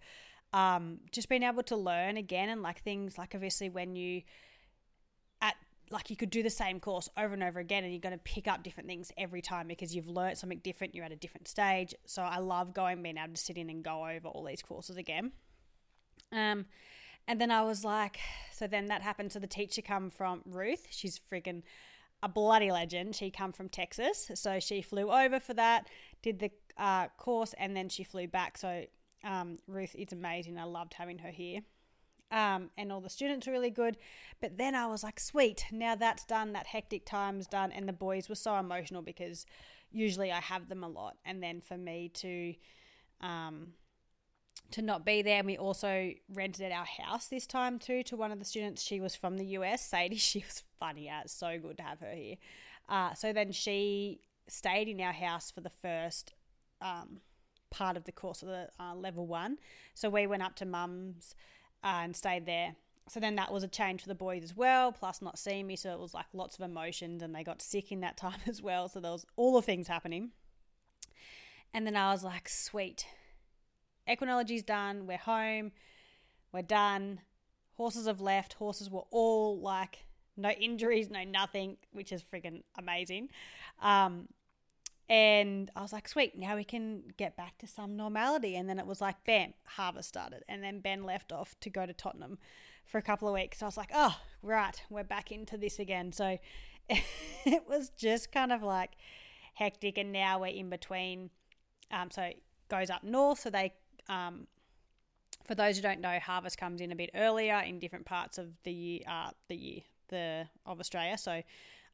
um, 0.54 1.00
just 1.12 1.30
being 1.30 1.44
able 1.44 1.64
to 1.64 1.78
learn 1.78 2.18
again 2.18 2.50
and 2.50 2.62
like 2.62 2.82
things 2.82 3.18
like 3.18 3.34
obviously 3.34 3.70
when 3.70 3.96
you 3.96 4.22
at 5.42 5.56
like 5.90 6.10
you 6.10 6.16
could 6.16 6.30
do 6.30 6.44
the 6.44 6.50
same 6.50 6.80
course 6.80 7.10
over 7.18 7.34
and 7.34 7.44
over 7.44 7.60
again 7.60 7.84
and 7.84 7.94
you're 7.94 8.02
going 8.02 8.18
to 8.18 8.24
pick 8.24 8.48
up 8.48 8.64
different 8.64 8.88
things 8.88 9.12
every 9.18 9.42
time 9.42 9.68
because 9.68 9.96
you've 9.96 10.08
learned 10.08 10.38
something 10.38 10.60
different 10.60 10.94
you're 10.94 11.06
at 11.06 11.12
a 11.12 11.18
different 11.18 11.48
stage. 11.48 11.96
So 12.06 12.22
i 12.22 12.40
love 12.40 12.74
going 12.74 13.02
being 13.02 13.18
able 13.18 13.34
to 13.34 13.42
sit 13.42 13.58
in 13.58 13.70
and 13.70 13.84
go 13.84 14.08
over 14.08 14.28
all 14.28 14.44
these 14.44 14.62
courses 14.62 14.98
again. 14.98 15.32
Um 16.32 16.66
and 17.28 17.40
then 17.40 17.52
i 17.52 17.62
was 17.62 17.86
like 17.86 18.20
so 18.52 18.68
then 18.68 18.88
that 18.88 19.02
happened. 19.02 19.32
So 19.32 19.40
the 19.40 19.48
teacher 19.48 19.82
come 19.82 20.10
from 20.10 20.42
ruth. 20.46 20.88
She's 20.90 21.20
freaking 21.32 21.64
a 22.22 22.30
bloody 22.30 22.72
legend. 22.72 23.16
She 23.16 23.32
come 23.32 23.54
from 23.54 23.70
texas. 23.70 24.30
So 24.36 24.60
she 24.60 24.82
flew 24.82 25.12
over 25.12 25.40
for 25.40 25.54
that 25.54 25.88
did 26.22 26.40
the 26.40 26.52
uh, 26.78 27.08
course 27.18 27.54
and 27.58 27.76
then 27.76 27.90
she 27.90 28.04
flew 28.04 28.28
back. 28.28 28.58
So 28.58 28.86
um, 29.24 29.58
ruth 29.68 29.96
is 29.96 30.12
amazing 30.12 30.58
i 30.58 30.64
loved 30.64 30.94
having 30.94 31.20
her 31.20 31.32
here 31.32 31.62
um, 32.32 32.70
and 32.78 32.92
all 32.92 33.02
the 33.02 33.10
students 33.10 33.46
were 33.46 33.54
really 33.54 33.70
good. 33.70 33.98
But 34.40 34.58
then 34.58 34.74
I 34.74 34.88
was 34.88 35.04
like, 35.04 35.20
sweet, 35.20 35.66
now 35.72 35.96
that's 35.96 36.24
done, 36.24 36.54
that 36.54 36.68
hectic 36.68 37.06
time's 37.06 37.46
done. 37.46 37.72
And 37.72 37.88
the 37.88 37.94
boys 37.94 38.30
were 38.30 38.36
so 38.36 38.56
emotional 38.56 39.02
because 39.02 39.46
usually 39.92 40.32
I 40.32 40.40
have 40.40 40.70
them 40.70 40.84
a 40.84 40.88
lot. 40.88 41.18
And 41.26 41.44
then 41.44 41.62
for 41.62 41.78
me 41.78 42.10
to, 42.16 42.56
um, 43.20 43.74
to 44.72 44.82
not 44.82 45.06
be 45.06 45.22
there. 45.22 45.40
And 45.40 45.48
we 45.48 45.58
also 45.58 46.12
rented 46.34 46.72
our 46.72 46.86
house 46.86 47.28
this 47.28 47.46
time 47.46 47.78
too 47.78 48.02
to 48.04 48.16
one 48.16 48.32
of 48.32 48.40
the 48.40 48.46
students. 48.46 48.82
She 48.82 49.02
was 49.02 49.14
from 49.14 49.38
the 49.38 49.46
US, 49.58 49.86
Sadie. 49.86 50.16
She 50.32 50.40
was 50.40 50.64
funny. 50.80 51.12
It's 51.12 51.34
so 51.34 51.60
good 51.60 51.78
to 51.78 51.84
have 51.84 52.00
her 52.00 52.14
here. 52.14 52.38
Uh, 52.88 53.14
so 53.14 53.34
then 53.34 53.52
she 53.52 54.22
stayed 54.48 54.88
in 54.88 55.02
our 55.02 55.14
house 55.14 55.52
for 55.52 55.60
the 55.60 55.70
first 55.70 56.34
um, 56.82 57.20
part 57.72 57.98
of 57.98 58.04
the 58.04 58.12
course 58.12 58.44
of 58.44 58.50
the 58.50 58.68
uh, 58.80 58.94
level 58.94 59.26
one. 59.26 59.58
So 59.96 60.10
we 60.10 60.28
went 60.28 60.44
up 60.44 60.56
to 60.58 60.66
mum's 60.66 61.34
uh, 61.84 62.02
and 62.04 62.16
stayed 62.16 62.46
there. 62.46 62.76
So 63.10 63.20
then 63.20 63.36
that 63.36 63.52
was 63.52 63.64
a 63.64 63.68
change 63.68 64.04
for 64.04 64.08
the 64.08 64.16
boys 64.16 64.44
as 64.44 64.56
well, 64.56 64.92
plus 64.92 65.22
not 65.22 65.40
seeing 65.40 65.66
me. 65.66 65.76
So 65.76 65.92
it 65.92 66.00
was 66.00 66.14
like 66.14 66.28
lots 66.34 66.56
of 66.56 66.62
emotions, 66.70 67.24
and 67.24 67.34
they 67.34 67.44
got 67.44 67.62
sick 67.62 67.92
in 67.92 68.02
that 68.02 68.18
time 68.26 68.40
as 68.48 68.62
well. 68.62 68.88
So 68.88 69.00
there 69.00 69.12
was 69.12 69.26
all 69.36 69.56
the 69.56 69.62
things 69.62 69.88
happening. 69.88 70.32
And 71.74 71.88
then 71.88 71.96
I 71.96 72.12
was 72.12 72.24
like, 72.24 72.50
sweet, 72.50 73.06
equinology's 74.08 74.64
done. 74.64 75.08
We're 75.08 75.18
home. 75.18 75.72
We're 76.54 76.62
done. 76.62 77.22
Horses 77.78 78.08
have 78.08 78.22
left. 78.22 78.54
Horses 78.54 78.90
were 78.90 79.06
all 79.10 79.60
like 79.60 80.06
no 80.38 80.50
injuries, 80.50 81.10
no 81.10 81.24
nothing, 81.24 81.78
which 81.92 82.12
is 82.12 82.22
freaking 82.24 82.64
amazing. 82.78 83.30
Um, 83.82 84.28
and 85.10 85.70
I 85.76 85.82
was 85.82 85.92
like, 85.92 86.08
sweet, 86.08 86.38
now 86.38 86.56
we 86.56 86.64
can 86.64 87.04
get 87.18 87.36
back 87.36 87.58
to 87.60 87.68
some 87.68 87.98
normality. 87.98 88.56
And 88.56 88.70
then 88.70 88.80
it 88.80 88.86
was 88.86 89.02
like, 89.02 89.24
bam, 89.26 89.54
harvest 89.66 90.10
started. 90.10 90.44
And 90.48 90.64
then 90.64 90.80
Ben 90.80 91.04
left 91.04 91.32
off 91.32 91.60
to 91.62 91.70
go 91.70 91.86
to 91.86 91.94
Tottenham 91.94 92.38
for 92.86 92.98
a 92.98 93.02
couple 93.02 93.28
of 93.28 93.34
weeks. 93.34 93.60
So 93.60 93.66
I 93.66 93.68
was 93.68 93.78
like, 93.78 93.92
oh, 93.94 94.18
right, 94.42 94.82
we're 94.90 95.04
back 95.04 95.32
into 95.32 95.58
this 95.58 95.80
again. 95.80 96.14
So 96.14 96.38
it 96.90 97.64
was 97.68 97.90
just 97.90 98.32
kind 98.32 98.52
of 98.54 98.64
like 98.64 98.92
hectic. 99.56 99.98
And 99.98 100.12
now 100.12 100.40
we're 100.40 100.48
in 100.48 100.70
between. 100.70 101.30
Um, 101.92 102.10
so 102.10 102.22
it 102.24 102.42
goes 102.70 102.90
up 102.90 103.04
north. 103.04 103.40
So 103.42 103.50
they, 103.50 103.74
um, 104.08 104.48
for 105.46 105.56
those 105.56 105.76
who 105.76 105.82
don't 105.82 106.00
know, 106.00 106.20
harvest 106.20 106.58
comes 106.58 106.80
in 106.80 106.92
a 106.92 106.96
bit 106.96 107.10
earlier 107.16 107.60
in 107.60 107.80
different 107.80 108.06
parts 108.06 108.38
of 108.38 108.48
the 108.64 109.04
uh, 109.10 109.32
the 109.50 109.56
year 109.56 109.82
the 110.12 110.48
of 110.66 110.80
Australia. 110.80 111.18
So 111.18 111.42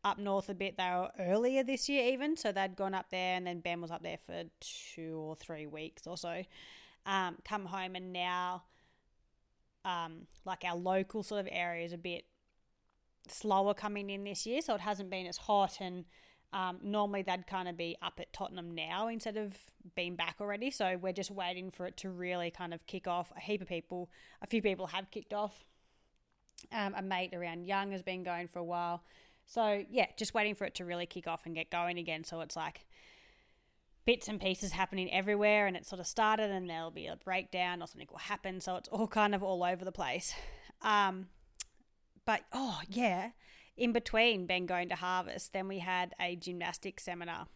up 0.07 0.17
north 0.17 0.49
a 0.49 0.53
bit. 0.53 0.77
They 0.77 0.83
were 0.83 1.11
earlier 1.19 1.63
this 1.63 1.89
year, 1.89 2.11
even. 2.13 2.35
So 2.35 2.51
they'd 2.51 2.75
gone 2.75 2.93
up 2.93 3.09
there, 3.11 3.35
and 3.35 3.45
then 3.45 3.59
Ben 3.59 3.81
was 3.81 3.91
up 3.91 4.03
there 4.03 4.17
for 4.25 4.43
two 4.59 5.17
or 5.17 5.35
three 5.35 5.67
weeks 5.67 6.07
or 6.07 6.17
so. 6.17 6.43
Um, 7.05 7.37
come 7.47 7.65
home, 7.65 7.95
and 7.95 8.11
now, 8.11 8.63
um, 9.85 10.27
like 10.45 10.63
our 10.65 10.75
local 10.75 11.23
sort 11.23 11.41
of 11.41 11.47
area 11.51 11.85
is 11.85 11.93
a 11.93 11.97
bit 11.97 12.25
slower 13.29 13.73
coming 13.73 14.09
in 14.09 14.23
this 14.23 14.45
year. 14.45 14.61
So 14.61 14.75
it 14.75 14.81
hasn't 14.81 15.09
been 15.09 15.27
as 15.27 15.37
hot. 15.37 15.77
And 15.81 16.05
um, 16.53 16.79
normally 16.81 17.21
they'd 17.21 17.47
kind 17.47 17.67
of 17.67 17.77
be 17.77 17.97
up 18.01 18.19
at 18.19 18.31
Tottenham 18.33 18.73
now 18.73 19.07
instead 19.07 19.37
of 19.37 19.57
being 19.95 20.15
back 20.15 20.37
already. 20.39 20.71
So 20.71 20.97
we're 20.99 21.13
just 21.13 21.31
waiting 21.31 21.69
for 21.69 21.85
it 21.85 21.97
to 21.97 22.09
really 22.09 22.51
kind 22.51 22.73
of 22.73 22.85
kick 22.87 23.07
off. 23.07 23.31
A 23.35 23.39
heap 23.39 23.61
of 23.61 23.67
people, 23.67 24.09
a 24.41 24.47
few 24.47 24.61
people 24.61 24.87
have 24.87 25.11
kicked 25.11 25.33
off. 25.33 25.63
Um, 26.71 26.95
a 26.97 27.01
mate 27.03 27.33
around 27.33 27.65
Young 27.65 27.91
has 27.91 28.01
been 28.01 28.23
going 28.23 28.47
for 28.47 28.59
a 28.59 28.63
while 28.63 29.03
So 29.47 29.83
yeah, 29.89 30.07
just 30.17 30.33
waiting 30.33 30.53
for 30.53 30.65
it 30.65 30.75
to 30.75 30.85
really 30.85 31.05
kick 31.05 31.27
off 31.27 31.45
and 31.45 31.55
get 31.55 31.71
going 31.71 31.97
again. 31.97 32.23
So 32.23 32.41
it's 32.41 32.55
like 32.55 32.85
bits 34.05 34.27
and 34.27 34.39
pieces 34.39 34.71
happening 34.71 35.11
everywhere 35.11 35.67
and 35.67 35.75
it 35.75 35.85
sort 35.85 35.99
of 35.99 36.07
started 36.07 36.51
and 36.51 36.69
there'll 36.69 36.91
be 36.91 37.07
a 37.07 37.17
breakdown 37.17 37.81
or 37.81 37.87
something 37.87 38.07
will 38.09 38.17
happen 38.17 38.61
so 38.61 38.77
it's 38.77 38.87
all 38.87 39.05
kind 39.05 39.35
of 39.35 39.43
all 39.43 39.65
over 39.65 39.83
the 39.83 39.91
place 39.91 40.33
um, 40.81 41.27
but 42.23 42.39
oh 42.53 42.79
yeah 42.87 43.31
in 43.75 43.91
between 43.91 44.45
ben 44.45 44.65
going 44.65 44.87
to 44.87 44.95
harvest 44.95 45.51
then 45.51 45.67
we 45.67 45.79
had 45.79 46.15
a 46.21 46.37
gymnastics 46.37 47.03
seminar 47.03 47.47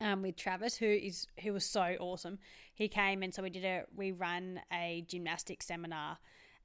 um, 0.00 0.22
with 0.22 0.36
Travis, 0.36 0.76
who 0.76 0.86
is 0.86 1.26
who 1.42 1.52
was 1.52 1.64
so 1.64 1.96
awesome. 2.00 2.38
He 2.74 2.88
came 2.88 3.22
and 3.22 3.32
so 3.32 3.42
we 3.42 3.50
did 3.50 3.64
a 3.64 3.84
we 3.94 4.12
run 4.12 4.60
a 4.72 5.04
gymnastics 5.08 5.66
seminar 5.66 6.18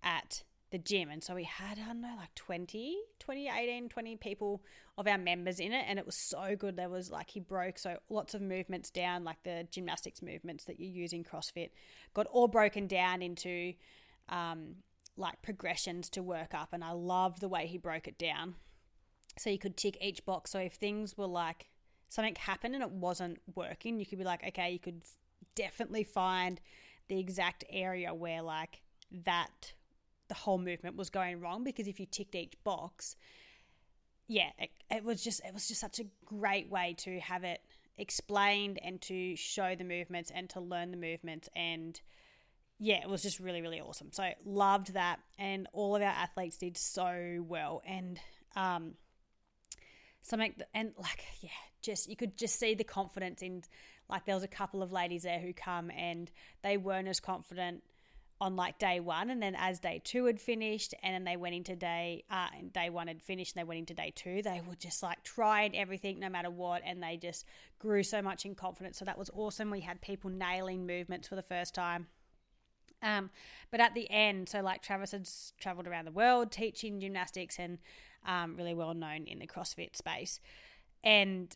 at 0.03 0.43
the 0.71 0.77
gym. 0.77 1.09
And 1.09 1.23
so 1.23 1.35
we 1.35 1.43
had, 1.43 1.77
I 1.79 1.87
don't 1.87 2.01
know, 2.01 2.15
like 2.17 2.33
20, 2.35 2.97
20, 3.19 3.49
18, 3.49 3.89
20 3.89 4.15
people 4.17 4.63
of 4.97 5.07
our 5.07 5.17
members 5.17 5.59
in 5.59 5.73
it. 5.73 5.85
And 5.87 5.99
it 5.99 6.05
was 6.05 6.15
so 6.15 6.55
good. 6.55 6.77
There 6.77 6.89
was 6.89 7.11
like, 7.11 7.29
he 7.29 7.39
broke 7.39 7.77
so 7.77 7.97
lots 8.09 8.33
of 8.33 8.41
movements 8.41 8.89
down, 8.89 9.23
like 9.23 9.43
the 9.43 9.67
gymnastics 9.69 10.21
movements 10.21 10.63
that 10.65 10.79
you 10.79 10.87
use 10.87 11.13
in 11.13 11.23
CrossFit, 11.23 11.69
got 12.13 12.27
all 12.27 12.47
broken 12.47 12.87
down 12.87 13.21
into 13.21 13.73
um, 14.29 14.75
like 15.17 15.41
progressions 15.41 16.09
to 16.11 16.23
work 16.23 16.53
up. 16.53 16.69
And 16.71 16.83
I 16.83 16.91
loved 16.91 17.41
the 17.41 17.49
way 17.49 17.67
he 17.67 17.77
broke 17.77 18.07
it 18.07 18.17
down. 18.17 18.55
So 19.37 19.49
you 19.49 19.59
could 19.59 19.77
tick 19.77 19.97
each 20.01 20.25
box. 20.25 20.51
So 20.51 20.59
if 20.59 20.73
things 20.73 21.17
were 21.17 21.27
like, 21.27 21.67
something 22.09 22.35
happened 22.35 22.75
and 22.75 22.83
it 22.83 22.91
wasn't 22.91 23.39
working, 23.55 23.99
you 23.99 24.05
could 24.05 24.19
be 24.19 24.25
like, 24.25 24.45
okay, 24.47 24.71
you 24.71 24.79
could 24.79 25.01
definitely 25.55 26.03
find 26.03 26.59
the 27.07 27.19
exact 27.19 27.63
area 27.69 28.13
where 28.13 28.41
like 28.41 28.81
that 29.25 29.73
the 30.31 30.35
whole 30.35 30.57
movement 30.57 30.95
was 30.95 31.09
going 31.09 31.41
wrong 31.41 31.61
because 31.61 31.89
if 31.89 31.99
you 31.99 32.05
ticked 32.05 32.35
each 32.35 32.53
box, 32.63 33.17
yeah, 34.29 34.51
it, 34.57 34.69
it 34.89 35.03
was 35.03 35.21
just 35.21 35.41
it 35.45 35.53
was 35.53 35.67
just 35.67 35.81
such 35.81 35.99
a 35.99 36.05
great 36.23 36.69
way 36.69 36.95
to 36.99 37.19
have 37.19 37.43
it 37.43 37.59
explained 37.97 38.79
and 38.81 39.01
to 39.01 39.35
show 39.35 39.75
the 39.75 39.83
movements 39.83 40.31
and 40.33 40.49
to 40.51 40.61
learn 40.61 40.91
the 40.91 40.97
movements. 40.97 41.49
And 41.53 41.99
yeah, 42.79 43.01
it 43.01 43.09
was 43.09 43.21
just 43.23 43.41
really 43.41 43.61
really 43.61 43.81
awesome. 43.81 44.13
So 44.13 44.29
loved 44.45 44.93
that. 44.93 45.19
And 45.37 45.67
all 45.73 45.97
of 45.97 46.01
our 46.01 46.07
athletes 46.07 46.55
did 46.55 46.77
so 46.77 47.43
well. 47.45 47.81
And 47.85 48.17
um 48.55 48.93
something 50.21 50.55
and 50.73 50.93
like 50.97 51.25
yeah, 51.41 51.49
just 51.81 52.09
you 52.09 52.15
could 52.15 52.37
just 52.37 52.57
see 52.57 52.73
the 52.73 52.85
confidence 52.85 53.41
in 53.41 53.63
like 54.09 54.23
there 54.25 54.35
was 54.35 54.45
a 54.45 54.47
couple 54.47 54.81
of 54.81 54.93
ladies 54.93 55.23
there 55.23 55.39
who 55.39 55.51
come 55.51 55.91
and 55.91 56.31
they 56.61 56.77
weren't 56.77 57.09
as 57.09 57.19
confident 57.19 57.83
on 58.41 58.55
like 58.55 58.79
day 58.79 58.99
one, 58.99 59.29
and 59.29 59.41
then 59.41 59.55
as 59.55 59.79
day 59.79 60.01
two 60.03 60.25
had 60.25 60.41
finished, 60.41 60.95
and 61.03 61.13
then 61.13 61.23
they 61.23 61.37
went 61.37 61.53
into 61.53 61.75
day 61.75 62.23
uh, 62.31 62.47
day 62.73 62.89
one 62.89 63.07
had 63.07 63.21
finished, 63.21 63.55
and 63.55 63.61
they 63.61 63.67
went 63.67 63.77
into 63.77 63.93
day 63.93 64.11
two, 64.15 64.41
they 64.41 64.61
were 64.67 64.75
just 64.75 65.03
like 65.03 65.23
trying 65.23 65.77
everything 65.77 66.19
no 66.19 66.27
matter 66.27 66.49
what, 66.49 66.81
and 66.83 67.03
they 67.03 67.17
just 67.17 67.45
grew 67.77 68.01
so 68.01 68.19
much 68.19 68.43
in 68.43 68.55
confidence. 68.55 68.97
So 68.97 69.05
that 69.05 69.17
was 69.17 69.29
awesome. 69.35 69.69
We 69.69 69.81
had 69.81 70.01
people 70.01 70.31
nailing 70.31 70.87
movements 70.87 71.27
for 71.27 71.35
the 71.35 71.43
first 71.43 71.75
time. 71.75 72.07
Um, 73.03 73.29
but 73.69 73.79
at 73.79 73.93
the 73.93 74.09
end, 74.09 74.49
so 74.49 74.61
like 74.61 74.81
Travis 74.81 75.11
had 75.11 75.29
traveled 75.59 75.87
around 75.87 76.05
the 76.05 76.11
world 76.11 76.51
teaching 76.51 76.99
gymnastics 76.99 77.57
and 77.59 77.77
um, 78.27 78.55
really 78.57 78.73
well 78.73 78.95
known 78.95 79.27
in 79.27 79.37
the 79.37 79.47
CrossFit 79.47 79.95
space, 79.95 80.39
and 81.03 81.55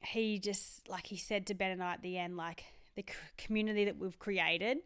he 0.00 0.38
just 0.38 0.86
like 0.86 1.06
he 1.06 1.16
said 1.16 1.46
to 1.46 1.54
Ben 1.54 1.70
and 1.70 1.82
I 1.82 1.94
at 1.94 2.02
the 2.02 2.18
end, 2.18 2.36
like 2.36 2.64
the 2.94 3.06
community 3.38 3.86
that 3.86 3.96
we've 3.98 4.18
created 4.18 4.78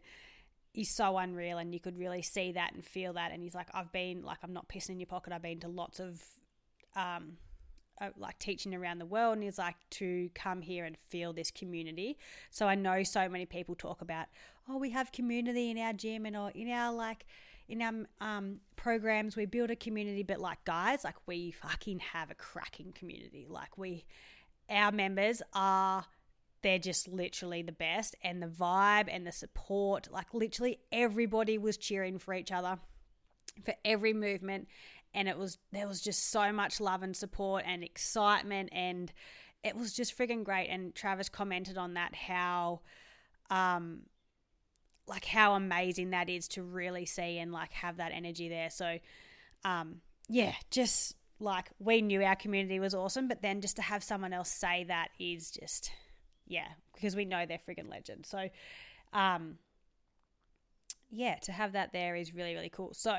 is 0.73 0.89
so 0.89 1.17
unreal 1.17 1.57
and 1.57 1.73
you 1.73 1.79
could 1.79 1.97
really 1.97 2.21
see 2.21 2.51
that 2.53 2.73
and 2.73 2.83
feel 2.85 3.13
that. 3.13 3.31
And 3.31 3.43
he's 3.43 3.55
like 3.55 3.67
i've 3.73 3.91
been 3.91 4.23
like 4.23 4.39
i'm 4.43 4.53
not 4.53 4.67
pissing 4.69 4.91
in 4.91 4.99
your 4.99 5.07
pocket. 5.07 5.33
I've 5.33 5.41
been 5.41 5.59
to 5.61 5.67
lots 5.67 5.99
of 5.99 6.21
um 6.95 7.37
uh, 7.99 8.09
like 8.17 8.39
teaching 8.39 8.73
around 8.73 8.99
the 8.99 9.05
world. 9.05 9.33
And 9.33 9.43
he's 9.43 9.57
like 9.57 9.75
to 9.91 10.29
come 10.33 10.61
here 10.61 10.85
and 10.85 10.97
feel 10.97 11.33
this 11.33 11.51
community. 11.51 12.17
So 12.49 12.67
i 12.67 12.75
know 12.75 13.03
so 13.03 13.27
many 13.29 13.45
people 13.45 13.75
talk 13.75 14.01
about 14.01 14.27
oh 14.69 14.77
we 14.77 14.91
have 14.91 15.11
community 15.11 15.71
in 15.71 15.77
our 15.77 15.93
gym 15.93 16.25
and 16.25 16.35
or 16.35 16.51
in 16.51 16.69
our 16.69 16.93
like 16.93 17.25
in 17.67 17.81
our 17.81 17.93
um, 18.19 18.59
programs. 18.75 19.35
We 19.35 19.45
build 19.45 19.71
a 19.71 19.75
community. 19.75 20.23
But 20.23 20.39
like 20.39 20.63
guys 20.65 21.03
like 21.03 21.15
we 21.25 21.51
fucking 21.51 21.99
have 21.99 22.29
a 22.29 22.35
cracking 22.35 22.91
community. 22.93 23.47
Like 23.49 23.77
we 23.77 24.05
our 24.69 24.91
members 24.91 25.41
are 25.53 26.05
they're 26.63 26.79
just 26.79 27.07
literally 27.07 27.61
the 27.61 27.71
best 27.71 28.15
and 28.23 28.41
the 28.41 28.47
vibe 28.47 29.07
and 29.09 29.25
the 29.25 29.31
support 29.31 30.07
like 30.11 30.33
literally 30.33 30.79
everybody 30.91 31.57
was 31.57 31.77
cheering 31.77 32.19
for 32.19 32.33
each 32.33 32.51
other 32.51 32.77
for 33.63 33.73
every 33.85 34.13
movement. 34.13 34.67
And 35.13 35.27
it 35.27 35.37
was 35.37 35.57
there 35.71 35.87
was 35.87 36.01
just 36.01 36.29
so 36.31 36.51
much 36.51 36.79
love 36.79 37.03
and 37.03 37.15
support 37.15 37.63
and 37.65 37.83
excitement 37.83 38.69
and 38.71 39.11
it 39.63 39.75
was 39.75 39.93
just 39.93 40.17
frigging 40.17 40.43
great. 40.43 40.67
And 40.67 40.95
Travis 40.95 41.29
commented 41.29 41.77
on 41.77 41.95
that 41.95 42.15
how 42.15 42.81
um 43.49 44.01
like 45.07 45.25
how 45.25 45.55
amazing 45.55 46.11
that 46.11 46.29
is 46.29 46.47
to 46.49 46.63
really 46.63 47.05
see 47.05 47.37
and 47.39 47.51
like 47.51 47.73
have 47.73 47.97
that 47.97 48.11
energy 48.13 48.47
there. 48.49 48.69
So 48.69 48.99
um 49.65 49.97
yeah 50.29 50.53
just 50.69 51.15
like 51.39 51.69
we 51.79 52.01
knew 52.01 52.23
our 52.23 52.35
community 52.35 52.79
was 52.79 52.93
awesome 52.93 53.27
but 53.27 53.41
then 53.41 53.61
just 53.61 53.75
to 53.75 53.81
have 53.81 54.03
someone 54.03 54.31
else 54.31 54.49
say 54.49 54.85
that 54.87 55.09
is 55.19 55.49
just 55.49 55.91
yeah, 56.51 56.67
because 56.93 57.15
we 57.15 57.23
know 57.23 57.45
they're 57.45 57.57
friggin' 57.57 57.89
legends. 57.89 58.27
So, 58.27 58.49
um, 59.13 59.55
yeah, 61.09 61.35
to 61.43 61.53
have 61.53 61.71
that 61.71 61.93
there 61.93 62.15
is 62.15 62.33
really, 62.33 62.53
really 62.53 62.69
cool. 62.69 62.93
So, 62.93 63.15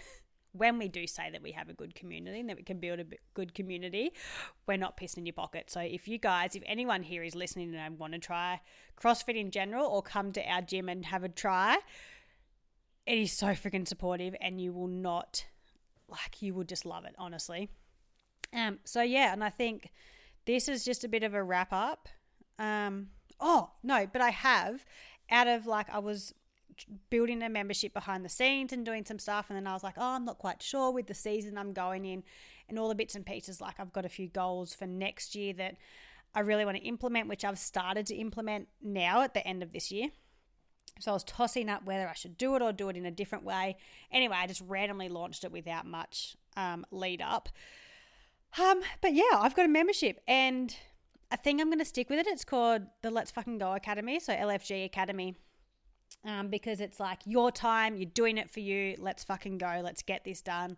when 0.52 0.78
we 0.78 0.86
do 0.86 1.06
say 1.06 1.30
that 1.30 1.42
we 1.42 1.52
have 1.52 1.70
a 1.70 1.72
good 1.72 1.94
community 1.94 2.38
and 2.38 2.50
that 2.50 2.56
we 2.56 2.62
can 2.62 2.78
build 2.78 3.00
a 3.00 3.06
good 3.32 3.54
community, 3.54 4.12
we're 4.66 4.76
not 4.76 4.98
pissing 4.98 5.18
in 5.18 5.26
your 5.26 5.32
pocket. 5.32 5.70
So, 5.70 5.80
if 5.80 6.06
you 6.06 6.18
guys, 6.18 6.54
if 6.54 6.62
anyone 6.66 7.02
here 7.02 7.22
is 7.22 7.34
listening 7.34 7.74
and 7.74 7.98
want 7.98 8.12
to 8.12 8.18
try 8.18 8.60
CrossFit 9.00 9.36
in 9.36 9.50
general 9.50 9.86
or 9.86 10.02
come 10.02 10.32
to 10.32 10.42
our 10.42 10.60
gym 10.60 10.90
and 10.90 11.06
have 11.06 11.24
a 11.24 11.30
try, 11.30 11.78
it 13.06 13.18
is 13.18 13.32
so 13.32 13.48
freaking 13.48 13.88
supportive 13.88 14.36
and 14.38 14.60
you 14.60 14.74
will 14.74 14.88
not, 14.88 15.46
like, 16.10 16.42
you 16.42 16.52
will 16.52 16.64
just 16.64 16.84
love 16.84 17.06
it, 17.06 17.14
honestly. 17.16 17.70
Um, 18.52 18.80
so, 18.84 19.00
yeah, 19.00 19.32
and 19.32 19.42
I 19.42 19.48
think 19.48 19.92
this 20.44 20.68
is 20.68 20.84
just 20.84 21.04
a 21.04 21.08
bit 21.08 21.22
of 21.22 21.32
a 21.32 21.42
wrap 21.42 21.72
up 21.72 22.10
um, 22.58 23.08
oh, 23.40 23.70
no, 23.82 24.06
but 24.12 24.22
I 24.22 24.30
have 24.30 24.84
out 25.30 25.48
of 25.48 25.66
like, 25.66 25.88
I 25.90 25.98
was 25.98 26.34
building 27.10 27.42
a 27.42 27.48
membership 27.48 27.94
behind 27.94 28.24
the 28.24 28.28
scenes 28.28 28.72
and 28.72 28.84
doing 28.84 29.04
some 29.04 29.18
stuff. 29.18 29.46
And 29.48 29.56
then 29.56 29.66
I 29.66 29.72
was 29.72 29.82
like, 29.82 29.94
oh, 29.96 30.14
I'm 30.14 30.24
not 30.24 30.38
quite 30.38 30.62
sure 30.62 30.90
with 30.90 31.06
the 31.06 31.14
season 31.14 31.56
I'm 31.56 31.72
going 31.72 32.04
in 32.04 32.22
and 32.68 32.78
all 32.78 32.88
the 32.88 32.94
bits 32.94 33.14
and 33.14 33.24
pieces. 33.24 33.60
Like, 33.60 33.78
I've 33.78 33.92
got 33.92 34.04
a 34.04 34.10
few 34.10 34.28
goals 34.28 34.74
for 34.74 34.86
next 34.86 35.34
year 35.34 35.52
that 35.54 35.76
I 36.34 36.40
really 36.40 36.64
want 36.64 36.76
to 36.76 36.82
implement, 36.82 37.28
which 37.28 37.44
I've 37.44 37.58
started 37.58 38.06
to 38.06 38.14
implement 38.14 38.68
now 38.82 39.22
at 39.22 39.34
the 39.34 39.46
end 39.46 39.62
of 39.62 39.72
this 39.72 39.90
year. 39.90 40.10
So 41.00 41.10
I 41.10 41.14
was 41.14 41.24
tossing 41.24 41.68
up 41.68 41.84
whether 41.84 42.08
I 42.08 42.14
should 42.14 42.38
do 42.38 42.56
it 42.56 42.62
or 42.62 42.72
do 42.72 42.88
it 42.88 42.96
in 42.96 43.04
a 43.04 43.10
different 43.10 43.44
way. 43.44 43.76
Anyway, 44.10 44.36
I 44.38 44.46
just 44.46 44.62
randomly 44.66 45.08
launched 45.08 45.44
it 45.44 45.52
without 45.52 45.86
much 45.86 46.36
um, 46.56 46.86
lead 46.90 47.20
up. 47.20 47.48
Um, 48.58 48.80
but 49.02 49.12
yeah, 49.12 49.24
I've 49.34 49.54
got 49.54 49.66
a 49.66 49.68
membership 49.68 50.20
and 50.26 50.74
I 51.30 51.36
think 51.36 51.60
I'm 51.60 51.68
going 51.68 51.78
to 51.80 51.84
stick 51.84 52.08
with 52.08 52.20
it. 52.20 52.26
It's 52.26 52.44
called 52.44 52.82
the 53.02 53.10
Let's 53.10 53.30
Fucking 53.30 53.58
Go 53.58 53.72
Academy, 53.74 54.20
so 54.20 54.32
LFG 54.32 54.84
Academy. 54.84 55.36
Um, 56.24 56.48
because 56.48 56.80
it's 56.80 56.98
like 56.98 57.20
your 57.24 57.52
time, 57.52 57.96
you're 57.96 58.10
doing 58.12 58.38
it 58.38 58.50
for 58.50 58.60
you. 58.60 58.96
Let's 58.98 59.22
fucking 59.24 59.58
go. 59.58 59.80
Let's 59.82 60.02
get 60.02 60.24
this 60.24 60.40
done. 60.40 60.76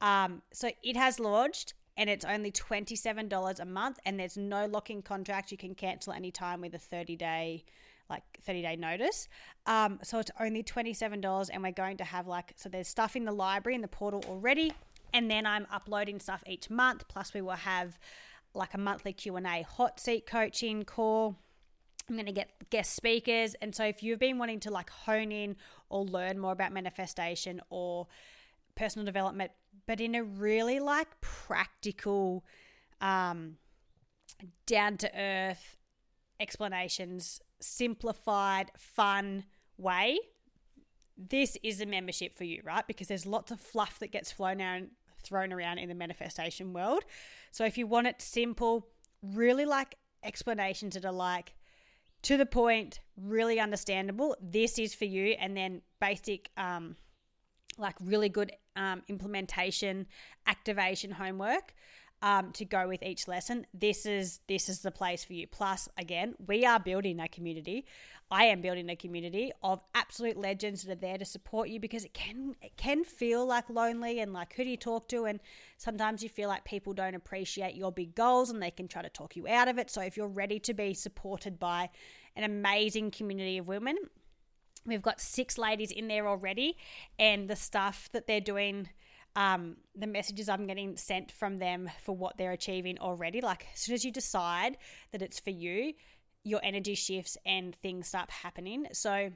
Um, 0.00 0.42
so 0.52 0.70
it 0.82 0.96
has 0.96 1.18
launched 1.18 1.74
and 1.96 2.10
it's 2.10 2.24
only 2.24 2.50
$27 2.50 3.60
a 3.60 3.64
month 3.64 3.98
and 4.04 4.18
there's 4.18 4.36
no 4.36 4.66
locking 4.66 5.00
contract. 5.02 5.52
You 5.52 5.58
can 5.58 5.74
cancel 5.74 6.12
anytime 6.12 6.60
with 6.60 6.74
a 6.74 6.78
30 6.78 7.16
day 7.16 7.64
like 8.10 8.22
30 8.42 8.62
day 8.62 8.76
notice. 8.76 9.28
Um, 9.66 9.98
so 10.02 10.18
it's 10.18 10.30
only 10.38 10.62
$27 10.62 11.50
and 11.52 11.62
we're 11.62 11.72
going 11.72 11.96
to 11.98 12.04
have 12.04 12.26
like 12.26 12.52
so 12.56 12.68
there's 12.68 12.88
stuff 12.88 13.16
in 13.16 13.24
the 13.24 13.32
library 13.32 13.74
in 13.74 13.80
the 13.80 13.88
portal 13.88 14.22
already 14.28 14.72
and 15.14 15.30
then 15.30 15.46
I'm 15.46 15.66
uploading 15.72 16.20
stuff 16.20 16.42
each 16.46 16.68
month 16.68 17.08
plus 17.08 17.32
we 17.32 17.40
will 17.40 17.52
have 17.52 17.98
like 18.54 18.74
a 18.74 18.78
monthly 18.78 19.12
Q&A 19.12 19.62
hot 19.62 20.00
seat 20.00 20.26
coaching 20.26 20.84
call. 20.84 21.36
I'm 22.08 22.16
going 22.16 22.26
to 22.26 22.32
get 22.32 22.70
guest 22.70 22.94
speakers. 22.94 23.54
And 23.60 23.74
so 23.74 23.84
if 23.84 24.02
you've 24.02 24.18
been 24.18 24.38
wanting 24.38 24.60
to 24.60 24.70
like 24.70 24.90
hone 24.90 25.32
in 25.32 25.56
or 25.88 26.04
learn 26.04 26.38
more 26.38 26.52
about 26.52 26.72
manifestation 26.72 27.60
or 27.70 28.06
personal 28.74 29.04
development, 29.06 29.52
but 29.86 30.00
in 30.00 30.14
a 30.14 30.22
really 30.22 30.80
like 30.80 31.08
practical, 31.20 32.44
um, 33.00 33.56
down 34.66 34.96
to 34.98 35.10
earth 35.18 35.76
explanations, 36.40 37.40
simplified, 37.60 38.70
fun 38.76 39.44
way, 39.78 40.18
this 41.16 41.56
is 41.62 41.80
a 41.80 41.86
membership 41.86 42.34
for 42.34 42.44
you, 42.44 42.60
right? 42.64 42.86
Because 42.86 43.08
there's 43.08 43.26
lots 43.26 43.50
of 43.50 43.60
fluff 43.60 43.98
that 44.00 44.10
gets 44.10 44.32
flown 44.32 44.60
out 44.60 44.82
thrown 45.24 45.52
around 45.52 45.78
in 45.78 45.88
the 45.88 45.94
manifestation 45.94 46.72
world. 46.72 47.04
So 47.50 47.64
if 47.64 47.76
you 47.78 47.86
want 47.86 48.06
it 48.06 48.20
simple, 48.20 48.88
really 49.22 49.64
like 49.64 49.96
explanations 50.22 50.94
that 50.94 51.04
are 51.04 51.12
like 51.12 51.54
to 52.22 52.36
the 52.36 52.46
point, 52.46 53.00
really 53.16 53.60
understandable, 53.60 54.36
this 54.40 54.78
is 54.78 54.94
for 54.94 55.04
you. 55.04 55.36
And 55.38 55.56
then 55.56 55.82
basic, 56.00 56.50
um, 56.56 56.96
like 57.76 57.96
really 58.00 58.28
good 58.28 58.52
um, 58.76 59.02
implementation, 59.08 60.06
activation 60.46 61.10
homework. 61.10 61.74
Um, 62.24 62.52
to 62.52 62.64
go 62.64 62.88
with 62.88 63.02
each 63.02 63.28
lesson, 63.28 63.66
this 63.74 64.06
is 64.06 64.40
this 64.48 64.70
is 64.70 64.80
the 64.80 64.90
place 64.90 65.22
for 65.22 65.34
you. 65.34 65.46
Plus, 65.46 65.90
again, 65.98 66.34
we 66.46 66.64
are 66.64 66.80
building 66.80 67.20
a 67.20 67.28
community. 67.28 67.84
I 68.30 68.44
am 68.44 68.62
building 68.62 68.88
a 68.88 68.96
community 68.96 69.52
of 69.62 69.82
absolute 69.94 70.38
legends 70.38 70.84
that 70.84 70.92
are 70.92 70.94
there 70.94 71.18
to 71.18 71.26
support 71.26 71.68
you 71.68 71.78
because 71.78 72.02
it 72.02 72.14
can 72.14 72.56
it 72.62 72.78
can 72.78 73.04
feel 73.04 73.44
like 73.44 73.68
lonely 73.68 74.20
and 74.20 74.32
like 74.32 74.54
who 74.54 74.64
do 74.64 74.70
you 74.70 74.78
talk 74.78 75.06
to 75.10 75.26
and 75.26 75.38
sometimes 75.76 76.22
you 76.22 76.30
feel 76.30 76.48
like 76.48 76.64
people 76.64 76.94
don't 76.94 77.14
appreciate 77.14 77.74
your 77.74 77.92
big 77.92 78.14
goals 78.14 78.48
and 78.48 78.62
they 78.62 78.70
can 78.70 78.88
try 78.88 79.02
to 79.02 79.10
talk 79.10 79.36
you 79.36 79.46
out 79.46 79.68
of 79.68 79.76
it. 79.76 79.90
So 79.90 80.00
if 80.00 80.16
you're 80.16 80.26
ready 80.26 80.58
to 80.60 80.72
be 80.72 80.94
supported 80.94 81.58
by 81.58 81.90
an 82.36 82.44
amazing 82.44 83.10
community 83.10 83.58
of 83.58 83.68
women, 83.68 83.96
we've 84.86 85.02
got 85.02 85.20
six 85.20 85.58
ladies 85.58 85.90
in 85.90 86.08
there 86.08 86.26
already 86.26 86.78
and 87.18 87.50
the 87.50 87.56
stuff 87.56 88.08
that 88.12 88.26
they're 88.26 88.40
doing 88.40 88.88
um, 89.36 89.76
the 89.96 90.06
messages 90.06 90.48
I'm 90.48 90.66
getting 90.66 90.96
sent 90.96 91.32
from 91.32 91.56
them 91.56 91.90
for 92.02 92.14
what 92.16 92.36
they're 92.36 92.52
achieving 92.52 92.98
already. 92.98 93.40
Like, 93.40 93.66
as 93.74 93.80
soon 93.80 93.94
as 93.94 94.04
you 94.04 94.12
decide 94.12 94.76
that 95.12 95.22
it's 95.22 95.40
for 95.40 95.50
you, 95.50 95.94
your 96.44 96.60
energy 96.62 96.94
shifts 96.94 97.36
and 97.44 97.74
things 97.76 98.08
start 98.08 98.30
happening. 98.30 98.86
So, 98.92 99.30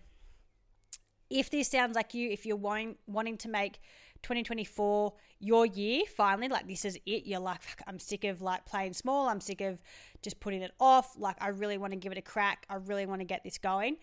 if 1.31 1.50
this 1.50 1.69
sounds 1.69 1.95
like 1.97 2.14
you, 2.14 2.31
if 2.31 2.47
you're 2.47 2.57
wanting, 2.57 2.97
wanting 3.07 3.37
to 3.38 3.49
make 3.49 3.81
2024 4.23 5.12
your 5.40 5.67
year, 5.67 6.02
finally, 6.17 6.49
like 6.49 6.67
this 6.67 6.85
is 6.85 6.99
it, 7.05 7.26
you're 7.26 7.40
like, 7.40 7.61
I'm 7.87 7.99
sick 7.99 8.25
of 8.25 8.40
like 8.40 8.64
playing 8.67 8.93
small, 8.93 9.28
I'm 9.28 9.40
sick 9.40 9.61
of 9.61 9.83
just 10.23 10.40
putting 10.40 10.62
it 10.62 10.73
off. 10.81 11.14
Like, 11.19 11.37
I 11.40 11.49
really 11.49 11.76
want 11.76 11.93
to 11.93 11.99
give 11.99 12.12
it 12.12 12.19
a 12.19 12.23
crack, 12.23 12.67
I 12.71 12.76
really 12.76 13.07
want 13.07 13.21
to 13.21 13.26
get 13.26 13.43
this 13.43 13.59
going. 13.59 13.97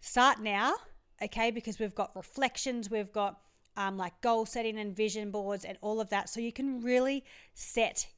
Start 0.00 0.40
now, 0.40 0.74
okay? 1.22 1.50
Because 1.50 1.78
we've 1.78 1.94
got 1.94 2.16
reflections, 2.16 2.90
we've 2.90 3.12
got 3.12 3.38
um, 3.76 3.96
like 3.96 4.20
goal 4.20 4.46
setting 4.46 4.78
and 4.78 4.94
vision 4.94 5.30
boards 5.30 5.64
and 5.64 5.78
all 5.80 6.00
of 6.00 6.08
that. 6.10 6.28
So 6.28 6.40
you 6.40 6.52
can 6.52 6.80
really 6.80 7.24
set 7.54 8.08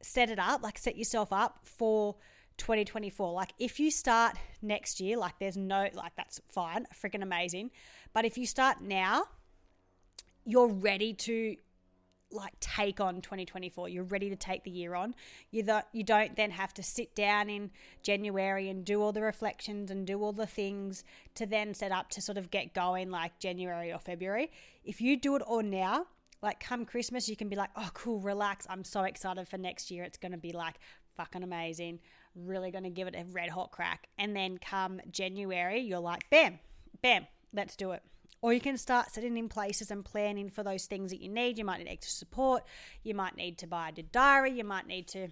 set 0.00 0.30
it 0.30 0.38
up, 0.38 0.62
like 0.62 0.78
set 0.78 0.96
yourself 0.96 1.32
up 1.32 1.60
for 1.64 2.14
2024. 2.58 3.32
Like 3.32 3.52
if 3.58 3.80
you 3.80 3.90
start 3.90 4.36
next 4.62 5.00
year, 5.00 5.16
like 5.16 5.38
there's 5.38 5.56
no 5.56 5.88
like 5.94 6.12
that's 6.16 6.40
fine, 6.48 6.86
freaking 6.94 7.22
amazing. 7.22 7.70
But 8.12 8.24
if 8.24 8.38
you 8.38 8.46
start 8.46 8.80
now, 8.80 9.24
you're 10.44 10.68
ready 10.68 11.12
to 11.14 11.56
like 12.30 12.58
take 12.60 13.00
on 13.00 13.20
2024 13.20 13.88
you're 13.88 14.04
ready 14.04 14.28
to 14.28 14.36
take 14.36 14.64
the 14.64 14.70
year 14.70 14.94
on. 14.94 15.14
You 15.50 15.62
don't 15.62 15.84
you 15.92 16.04
don't 16.04 16.36
then 16.36 16.50
have 16.50 16.74
to 16.74 16.82
sit 16.82 17.14
down 17.14 17.48
in 17.48 17.70
January 18.02 18.68
and 18.68 18.84
do 18.84 19.02
all 19.02 19.12
the 19.12 19.22
reflections 19.22 19.90
and 19.90 20.06
do 20.06 20.22
all 20.22 20.32
the 20.32 20.46
things 20.46 21.04
to 21.34 21.46
then 21.46 21.74
set 21.74 21.92
up 21.92 22.10
to 22.10 22.20
sort 22.20 22.38
of 22.38 22.50
get 22.50 22.74
going 22.74 23.10
like 23.10 23.38
January 23.38 23.92
or 23.92 23.98
February. 23.98 24.50
If 24.84 25.00
you 25.00 25.16
do 25.16 25.36
it 25.36 25.42
all 25.42 25.62
now 25.62 26.06
like 26.42 26.60
come 26.60 26.84
Christmas 26.84 27.28
you 27.28 27.36
can 27.36 27.48
be 27.48 27.56
like 27.56 27.70
oh 27.76 27.90
cool 27.94 28.20
relax. 28.20 28.66
I'm 28.68 28.84
so 28.84 29.04
excited 29.04 29.48
for 29.48 29.58
next 29.58 29.90
year. 29.90 30.04
It's 30.04 30.18
going 30.18 30.32
to 30.32 30.38
be 30.38 30.52
like 30.52 30.78
fucking 31.16 31.42
amazing. 31.42 32.00
Really 32.34 32.70
going 32.70 32.84
to 32.84 32.90
give 32.90 33.08
it 33.08 33.14
a 33.16 33.24
red 33.32 33.48
hot 33.48 33.72
crack. 33.72 34.08
And 34.18 34.36
then 34.36 34.58
come 34.58 35.00
January 35.10 35.80
you're 35.80 36.00
like 36.00 36.28
bam 36.30 36.58
bam 37.00 37.26
let's 37.54 37.76
do 37.76 37.92
it 37.92 38.02
or 38.40 38.52
you 38.52 38.60
can 38.60 38.76
start 38.76 39.10
setting 39.10 39.36
in 39.36 39.48
places 39.48 39.90
and 39.90 40.04
planning 40.04 40.48
for 40.48 40.62
those 40.62 40.86
things 40.86 41.10
that 41.10 41.20
you 41.20 41.28
need. 41.28 41.58
You 41.58 41.64
might 41.64 41.78
need 41.78 41.90
extra 41.90 42.12
support. 42.12 42.64
You 43.02 43.14
might 43.14 43.36
need 43.36 43.58
to 43.58 43.66
buy 43.66 43.92
a 43.96 44.02
diary. 44.02 44.52
You 44.52 44.64
might 44.64 44.86
need 44.86 45.08
to 45.08 45.28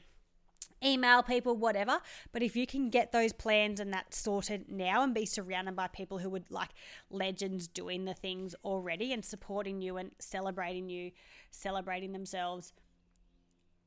email 0.84 1.22
people, 1.22 1.56
whatever. 1.56 2.00
But 2.32 2.42
if 2.42 2.56
you 2.56 2.66
can 2.66 2.90
get 2.90 3.12
those 3.12 3.32
plans 3.32 3.80
and 3.80 3.92
that 3.92 4.14
sorted 4.14 4.68
now 4.68 5.02
and 5.02 5.14
be 5.14 5.26
surrounded 5.26 5.76
by 5.76 5.88
people 5.88 6.18
who 6.18 6.30
would 6.30 6.50
like 6.50 6.70
legends 7.10 7.68
doing 7.68 8.04
the 8.04 8.14
things 8.14 8.54
already 8.64 9.12
and 9.12 9.24
supporting 9.24 9.80
you 9.80 9.96
and 9.96 10.10
celebrating 10.18 10.88
you, 10.88 11.12
celebrating 11.50 12.12
themselves, 12.12 12.72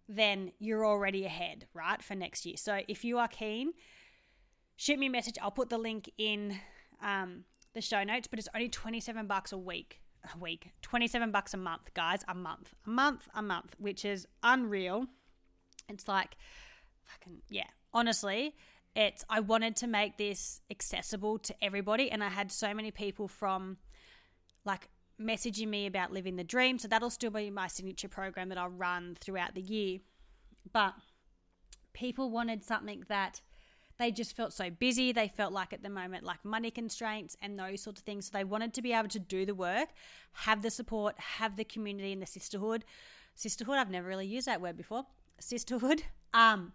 then 0.07 0.51
you're 0.59 0.85
already 0.85 1.25
ahead, 1.25 1.67
right, 1.73 2.01
for 2.01 2.15
next 2.15 2.45
year. 2.45 2.57
So 2.57 2.81
if 2.87 3.05
you 3.05 3.19
are 3.19 3.27
keen, 3.27 3.73
shoot 4.75 4.97
me 4.97 5.05
a 5.07 5.11
message. 5.11 5.35
I'll 5.41 5.51
put 5.51 5.69
the 5.69 5.77
link 5.77 6.09
in 6.17 6.57
um, 7.01 7.43
the 7.73 7.81
show 7.81 8.03
notes, 8.03 8.27
but 8.27 8.39
it's 8.39 8.49
only 8.53 8.69
27 8.69 9.27
bucks 9.27 9.51
a 9.51 9.57
week. 9.57 10.01
A 10.33 10.37
week. 10.37 10.71
27 10.81 11.31
bucks 11.31 11.53
a 11.53 11.57
month, 11.57 11.93
guys. 11.93 12.23
A 12.27 12.35
month. 12.35 12.73
A 12.85 12.89
month, 12.89 13.29
a 13.33 13.41
month, 13.41 13.75
which 13.77 14.03
is 14.03 14.27
unreal. 14.43 15.05
It's 15.87 16.07
like 16.07 16.35
fucking 17.03 17.41
yeah. 17.49 17.67
Honestly, 17.93 18.55
it's 18.95 19.23
I 19.29 19.39
wanted 19.39 19.75
to 19.77 19.87
make 19.87 20.17
this 20.17 20.61
accessible 20.69 21.39
to 21.39 21.55
everybody 21.63 22.11
and 22.11 22.23
I 22.23 22.29
had 22.29 22.51
so 22.51 22.73
many 22.73 22.91
people 22.91 23.27
from 23.27 23.77
like 24.65 24.89
messaging 25.19 25.67
me 25.67 25.85
about 25.85 26.11
living 26.11 26.35
the 26.35 26.43
dream. 26.43 26.79
So 26.79 26.87
that'll 26.87 27.09
still 27.09 27.31
be 27.31 27.49
my 27.49 27.67
signature 27.67 28.09
program 28.09 28.49
that 28.49 28.57
I'll 28.57 28.69
run 28.69 29.17
throughout 29.19 29.55
the 29.55 29.61
year. 29.61 29.99
But 30.71 30.93
people 31.93 32.29
wanted 32.29 32.63
something 32.63 33.03
that 33.07 33.41
they 33.99 34.11
just 34.11 34.35
felt 34.35 34.53
so 34.53 34.69
busy. 34.69 35.11
They 35.11 35.27
felt 35.27 35.51
like 35.51 35.73
at 35.73 35.83
the 35.83 35.89
moment, 35.89 36.23
like 36.23 36.43
money 36.43 36.71
constraints 36.71 37.35
and 37.41 37.59
those 37.59 37.81
sorts 37.81 37.99
of 37.99 38.05
things. 38.05 38.27
So 38.27 38.31
they 38.33 38.45
wanted 38.45 38.73
to 38.75 38.81
be 38.81 38.93
able 38.93 39.09
to 39.09 39.19
do 39.19 39.45
the 39.45 39.53
work, 39.53 39.89
have 40.31 40.61
the 40.61 40.71
support, 40.71 41.19
have 41.19 41.57
the 41.57 41.65
community 41.65 42.13
and 42.13 42.21
the 42.21 42.25
sisterhood. 42.25 42.85
Sisterhood, 43.35 43.75
I've 43.75 43.91
never 43.91 44.07
really 44.07 44.25
used 44.25 44.47
that 44.47 44.61
word 44.61 44.77
before. 44.77 45.05
Sisterhood. 45.39 46.03
Um, 46.31 46.73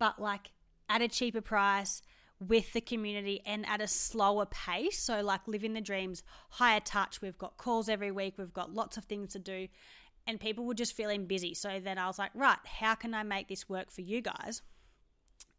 but 0.00 0.20
like 0.20 0.50
at 0.88 1.00
a 1.00 1.06
cheaper 1.06 1.40
price 1.40 2.02
with 2.40 2.72
the 2.72 2.80
community 2.80 3.40
and 3.46 3.64
at 3.66 3.80
a 3.80 3.86
slower 3.86 4.46
pace. 4.46 4.98
So, 4.98 5.20
like 5.20 5.46
living 5.46 5.74
the 5.74 5.80
dreams, 5.80 6.22
higher 6.50 6.80
touch. 6.80 7.22
We've 7.22 7.38
got 7.38 7.56
calls 7.56 7.88
every 7.88 8.10
week, 8.10 8.34
we've 8.36 8.52
got 8.52 8.74
lots 8.74 8.96
of 8.96 9.04
things 9.04 9.32
to 9.34 9.38
do, 9.38 9.68
and 10.26 10.40
people 10.40 10.64
were 10.64 10.74
just 10.74 10.94
feeling 10.94 11.26
busy. 11.26 11.54
So, 11.54 11.78
then 11.78 11.98
I 11.98 12.08
was 12.08 12.18
like, 12.18 12.32
right, 12.34 12.58
how 12.64 12.96
can 12.96 13.14
I 13.14 13.22
make 13.22 13.48
this 13.48 13.68
work 13.68 13.90
for 13.90 14.00
you 14.00 14.20
guys? 14.20 14.62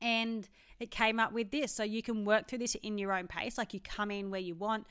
And 0.01 0.47
it 0.79 0.91
came 0.91 1.19
up 1.19 1.33
with 1.33 1.51
this. 1.51 1.71
So 1.71 1.83
you 1.83 2.01
can 2.01 2.25
work 2.25 2.47
through 2.47 2.59
this 2.59 2.75
in 2.75 2.97
your 2.97 3.13
own 3.13 3.27
pace, 3.27 3.57
like 3.57 3.73
you 3.73 3.79
come 3.79 4.11
in 4.11 4.29
where 4.29 4.39
you 4.39 4.55
want. 4.55 4.85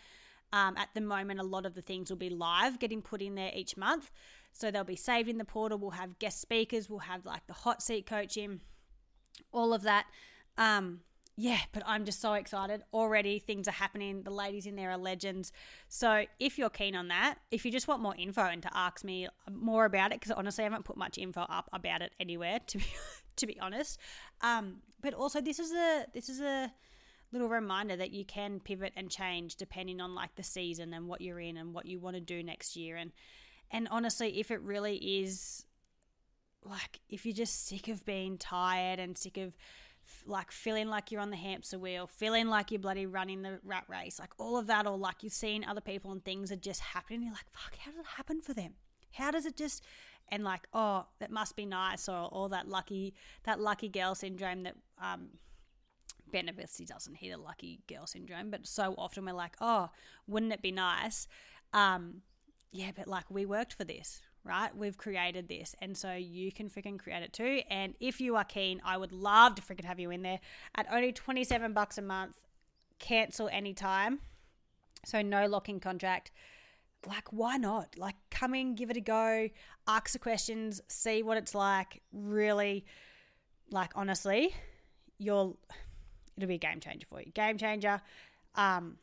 Um, 0.53 0.77
at 0.77 0.88
the 0.95 1.01
moment, 1.01 1.40
a 1.40 1.45
lot 1.45 1.66
of 1.66 1.75
the 1.75 1.83
things 1.83 2.09
will 2.09 2.16
be 2.16 2.31
live, 2.31 2.79
getting 2.79 3.03
put 3.03 3.21
in 3.21 3.35
there 3.35 3.51
each 3.55 3.77
month. 3.77 4.11
So 4.53 4.71
they'll 4.71 4.85
be 4.85 4.97
saved 4.97 5.29
in 5.29 5.38
the 5.38 5.45
portal. 5.45 5.79
We'll 5.79 5.90
have 5.90 6.19
guest 6.19 6.40
speakers. 6.40 6.88
We'll 6.88 7.01
have 7.01 7.27
like 7.27 7.47
the 7.47 7.53
hot 7.53 7.83
seat 7.83 8.07
coaching, 8.07 8.61
all 9.53 9.75
of 9.75 9.83
that. 9.83 10.07
Um, 10.57 11.01
yeah, 11.38 11.59
but 11.73 11.83
I'm 11.85 12.07
just 12.07 12.23
so 12.23 12.33
excited. 12.33 12.83
Already 12.95 13.38
things 13.38 13.69
are 13.69 13.73
happening. 13.73 14.23
The 14.23 14.31
ladies 14.31 14.64
in 14.64 14.75
there 14.75 14.90
are 14.90 14.97
legends. 14.97 15.53
So 15.88 16.25
if 16.40 16.57
you're 16.57 16.71
keen 16.71 16.97
on 16.97 17.09
that, 17.09 17.37
if 17.51 17.66
you 17.66 17.71
just 17.71 17.87
want 17.87 18.01
more 18.01 18.14
info 18.16 18.42
and 18.42 18.62
to 18.62 18.71
ask 18.73 19.05
me 19.05 19.29
more 19.51 19.85
about 19.85 20.12
it, 20.12 20.21
because 20.21 20.33
honestly, 20.33 20.62
I 20.62 20.66
haven't 20.66 20.87
put 20.87 20.97
much 20.97 21.19
info 21.19 21.42
up 21.42 21.69
about 21.75 22.01
it 22.01 22.12
anywhere 22.19 22.61
to 22.66 22.79
be 22.79 22.87
to 23.37 23.46
be 23.46 23.59
honest. 23.61 23.99
Um, 24.40 24.79
but 25.01 25.14
also 25.14 25.40
this 25.40 25.59
is 25.59 25.72
a 25.72 26.07
this 26.14 26.29
is 26.29 26.40
a 26.40 26.72
little 27.33 27.49
reminder 27.49 27.96
that 27.96 28.12
you 28.12 28.25
can 28.25 28.61
pivot 28.61 28.92
and 28.96 29.11
change 29.11 29.57
depending 29.57 30.01
on 30.01 30.14
like 30.14 30.35
the 30.37 30.42
season 30.42 30.94
and 30.94 31.09
what 31.09 31.20
you're 31.20 31.40
in 31.40 31.57
and 31.57 31.75
what 31.75 31.87
you 31.87 31.99
want 31.99 32.14
to 32.14 32.20
do 32.20 32.42
next 32.42 32.77
year 32.77 32.96
and 32.96 33.12
and 33.70 33.88
honestly 33.90 34.38
if 34.38 34.51
it 34.51 34.61
really 34.62 34.96
is 34.96 35.66
like 36.64 37.01
if 37.09 37.27
you're 37.27 37.35
just 37.35 37.66
sick 37.66 37.88
of 37.88 38.05
being 38.07 38.38
tired 38.38 38.99
and 38.99 39.18
sick 39.18 39.37
of 39.37 39.57
like 40.27 40.51
feeling 40.51 40.88
like 40.88 41.11
you're 41.11 41.20
on 41.20 41.31
the 41.31 41.37
hamster 41.37 41.79
wheel, 41.79 42.07
feeling 42.07 42.49
like 42.49 42.70
you're 42.70 42.81
bloody 42.81 43.07
running 43.07 43.42
the 43.42 43.59
rat 43.64 43.85
race, 43.88 44.18
like 44.18 44.31
all 44.38 44.57
of 44.57 44.66
that, 44.66 44.87
or 44.87 44.96
like 44.96 45.22
you've 45.22 45.33
seen 45.33 45.64
other 45.64 45.81
people 45.81 46.12
and 46.12 46.25
things 46.25 46.51
are 46.53 46.57
just 46.57 46.81
happening. 46.81 47.22
You're 47.22 47.33
like, 47.33 47.51
fuck, 47.53 47.77
how 47.79 47.90
does 47.90 48.01
it 48.01 48.07
happen 48.07 48.40
for 48.40 48.55
them? 48.55 48.75
How 49.12 49.31
does 49.31 49.46
it 49.46 49.57
just 49.57 49.83
and 50.28 50.44
like, 50.44 50.66
oh, 50.72 51.06
that 51.18 51.30
must 51.30 51.56
be 51.56 51.66
nice, 51.66 52.08
or 52.08 52.28
or 52.32 52.48
that 52.48 52.68
lucky 52.68 53.14
that 53.44 53.60
lucky 53.60 53.88
girl 53.88 54.14
syndrome 54.14 54.62
that 54.64 54.74
um 55.00 55.28
Ben 56.32 56.48
obviously 56.48 56.84
doesn't 56.84 57.14
hit 57.14 57.30
a 57.30 57.38
lucky 57.38 57.80
girl 57.88 58.06
syndrome, 58.06 58.50
but 58.50 58.66
so 58.66 58.94
often 58.98 59.24
we're 59.24 59.32
like, 59.32 59.56
oh, 59.60 59.90
wouldn't 60.26 60.52
it 60.52 60.60
be 60.60 60.72
nice? 60.72 61.28
Um, 61.72 62.22
yeah, 62.72 62.90
but 62.96 63.06
like 63.06 63.30
we 63.30 63.46
worked 63.46 63.74
for 63.74 63.84
this, 63.84 64.22
right? 64.42 64.76
We've 64.76 64.98
created 64.98 65.48
this, 65.48 65.76
and 65.80 65.96
so 65.96 66.14
you 66.14 66.50
can 66.50 66.68
freaking 66.68 66.98
create 66.98 67.22
it 67.22 67.32
too. 67.32 67.60
And 67.70 67.94
if 68.00 68.20
you 68.20 68.34
are 68.36 68.44
keen, 68.44 68.82
I 68.84 68.96
would 68.96 69.12
love 69.12 69.54
to 69.54 69.62
freaking 69.62 69.84
have 69.84 70.00
you 70.00 70.10
in 70.10 70.22
there 70.22 70.40
at 70.74 70.86
only 70.92 71.12
twenty 71.12 71.44
seven 71.44 71.72
bucks 71.72 71.96
a 71.96 72.02
month. 72.02 72.36
Cancel 72.98 73.48
anytime, 73.52 74.20
so 75.04 75.22
no 75.22 75.46
locking 75.46 75.80
contract 75.80 76.32
like 77.07 77.33
why 77.33 77.57
not? 77.57 77.97
Like 77.97 78.16
come 78.31 78.55
in 78.55 78.75
give 78.75 78.90
it 78.90 78.97
a 78.97 79.01
go 79.01 79.49
ask 79.87 80.12
the 80.12 80.19
questions 80.19 80.81
see 80.88 81.23
what 81.23 81.37
it's 81.37 81.55
like. 81.55 82.03
Really 82.12 82.85
like 83.71 83.92
honestly 83.95 84.55
you'll 85.19 85.59
it'll 86.37 86.49
be 86.49 86.55
a 86.55 86.59
game 86.59 86.81
changer 86.81 87.07
for 87.09 87.21
you. 87.21 87.33
Game 87.33 87.59
changer. 87.59 88.01
Um 88.55 88.97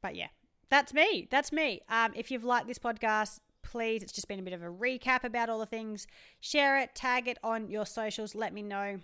but 0.00 0.14
yeah 0.14 0.28
that's 0.70 0.94
me. 0.94 1.28
That's 1.30 1.52
me. 1.52 1.82
Um 1.88 2.12
if 2.14 2.30
you've 2.30 2.44
liked 2.44 2.66
this 2.66 2.78
podcast 2.78 3.38
please 3.62 4.02
it's 4.02 4.12
just 4.12 4.28
been 4.28 4.40
a 4.40 4.42
bit 4.42 4.52
of 4.52 4.62
a 4.62 4.70
recap 4.70 5.24
about 5.24 5.48
all 5.48 5.58
the 5.58 5.66
things. 5.66 6.06
Share 6.40 6.78
it 6.78 6.94
tag 6.94 7.28
it 7.28 7.38
on 7.42 7.70
your 7.70 7.86
socials 7.86 8.34
let 8.34 8.52
me 8.52 8.62
know. 8.62 8.98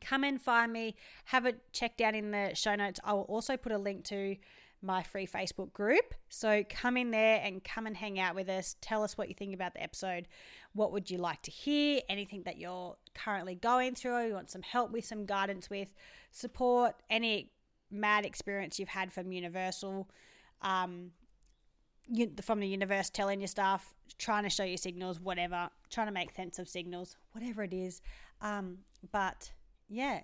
Come 0.00 0.24
and 0.24 0.40
find 0.42 0.72
me. 0.72 0.96
Have 1.26 1.46
it 1.46 1.72
checked 1.72 2.00
out 2.00 2.14
in 2.14 2.32
the 2.32 2.52
show 2.54 2.74
notes. 2.74 2.98
I 3.04 3.12
will 3.12 3.22
also 3.22 3.56
put 3.56 3.70
a 3.70 3.78
link 3.78 4.04
to 4.06 4.36
my 4.84 5.02
free 5.02 5.26
Facebook 5.26 5.72
group. 5.72 6.14
So 6.28 6.62
come 6.68 6.96
in 6.96 7.10
there 7.10 7.40
and 7.42 7.64
come 7.64 7.86
and 7.86 7.96
hang 7.96 8.20
out 8.20 8.34
with 8.34 8.48
us. 8.48 8.76
Tell 8.80 9.02
us 9.02 9.16
what 9.16 9.28
you 9.28 9.34
think 9.34 9.54
about 9.54 9.74
the 9.74 9.82
episode. 9.82 10.28
What 10.74 10.92
would 10.92 11.10
you 11.10 11.18
like 11.18 11.42
to 11.42 11.50
hear? 11.50 12.00
Anything 12.08 12.42
that 12.44 12.58
you're 12.58 12.96
currently 13.14 13.54
going 13.54 13.94
through, 13.94 14.28
you 14.28 14.34
want 14.34 14.50
some 14.50 14.62
help 14.62 14.92
with, 14.92 15.04
some 15.04 15.24
guidance 15.26 15.70
with, 15.70 15.88
support, 16.30 16.94
any 17.08 17.50
mad 17.90 18.26
experience 18.26 18.78
you've 18.78 18.88
had 18.88 19.12
from 19.12 19.32
Universal, 19.32 20.08
um, 20.62 21.10
from 22.42 22.60
the 22.60 22.68
universe 22.68 23.08
telling 23.08 23.40
you 23.40 23.46
stuff, 23.46 23.94
trying 24.18 24.42
to 24.42 24.50
show 24.50 24.64
you 24.64 24.76
signals, 24.76 25.18
whatever, 25.18 25.70
trying 25.88 26.06
to 26.06 26.12
make 26.12 26.34
sense 26.34 26.58
of 26.58 26.68
signals, 26.68 27.16
whatever 27.32 27.62
it 27.62 27.72
is. 27.72 28.02
Um, 28.42 28.78
but 29.10 29.52
yeah, 29.88 30.20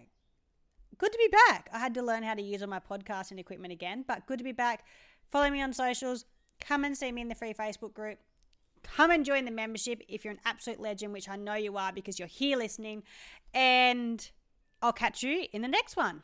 good 1.01 1.13
to 1.13 1.19
be 1.19 1.35
back. 1.49 1.71
I 1.73 1.79
had 1.79 1.95
to 1.95 2.03
learn 2.03 2.23
how 2.23 2.35
to 2.35 2.43
use 2.43 2.61
all 2.63 2.69
my 2.69 2.79
podcasting 2.79 3.41
equipment 3.41 3.73
again, 3.73 4.05
but 4.07 4.27
good 4.27 4.39
to 4.39 4.45
be 4.45 4.53
back. 4.53 4.85
Follow 5.31 5.49
me 5.49 5.63
on 5.63 5.73
socials. 5.73 6.27
Come 6.61 6.85
and 6.85 6.97
see 6.97 7.11
me 7.11 7.23
in 7.23 7.29
the 7.29 7.35
free 7.35 7.55
Facebook 7.55 7.95
group. 7.95 8.19
Come 8.83 9.11
and 9.11 9.25
join 9.25 9.47
the 9.47 9.51
membership 9.51 10.03
if 10.09 10.25
you're 10.25 10.33
an 10.35 10.41
absolute 10.45 10.79
legend, 10.79 11.15
which 11.15 11.29
I 11.29 11.37
know 11.37 11.55
you 11.55 11.79
are 11.79 11.91
because 11.91 12.19
you're 12.19 12.29
here 12.29 12.59
listening. 12.59 13.03
And 13.55 14.31
I'll 14.83 14.93
catch 14.93 15.23
you 15.23 15.47
in 15.53 15.63
the 15.63 15.69
next 15.69 15.97
one. 15.97 16.23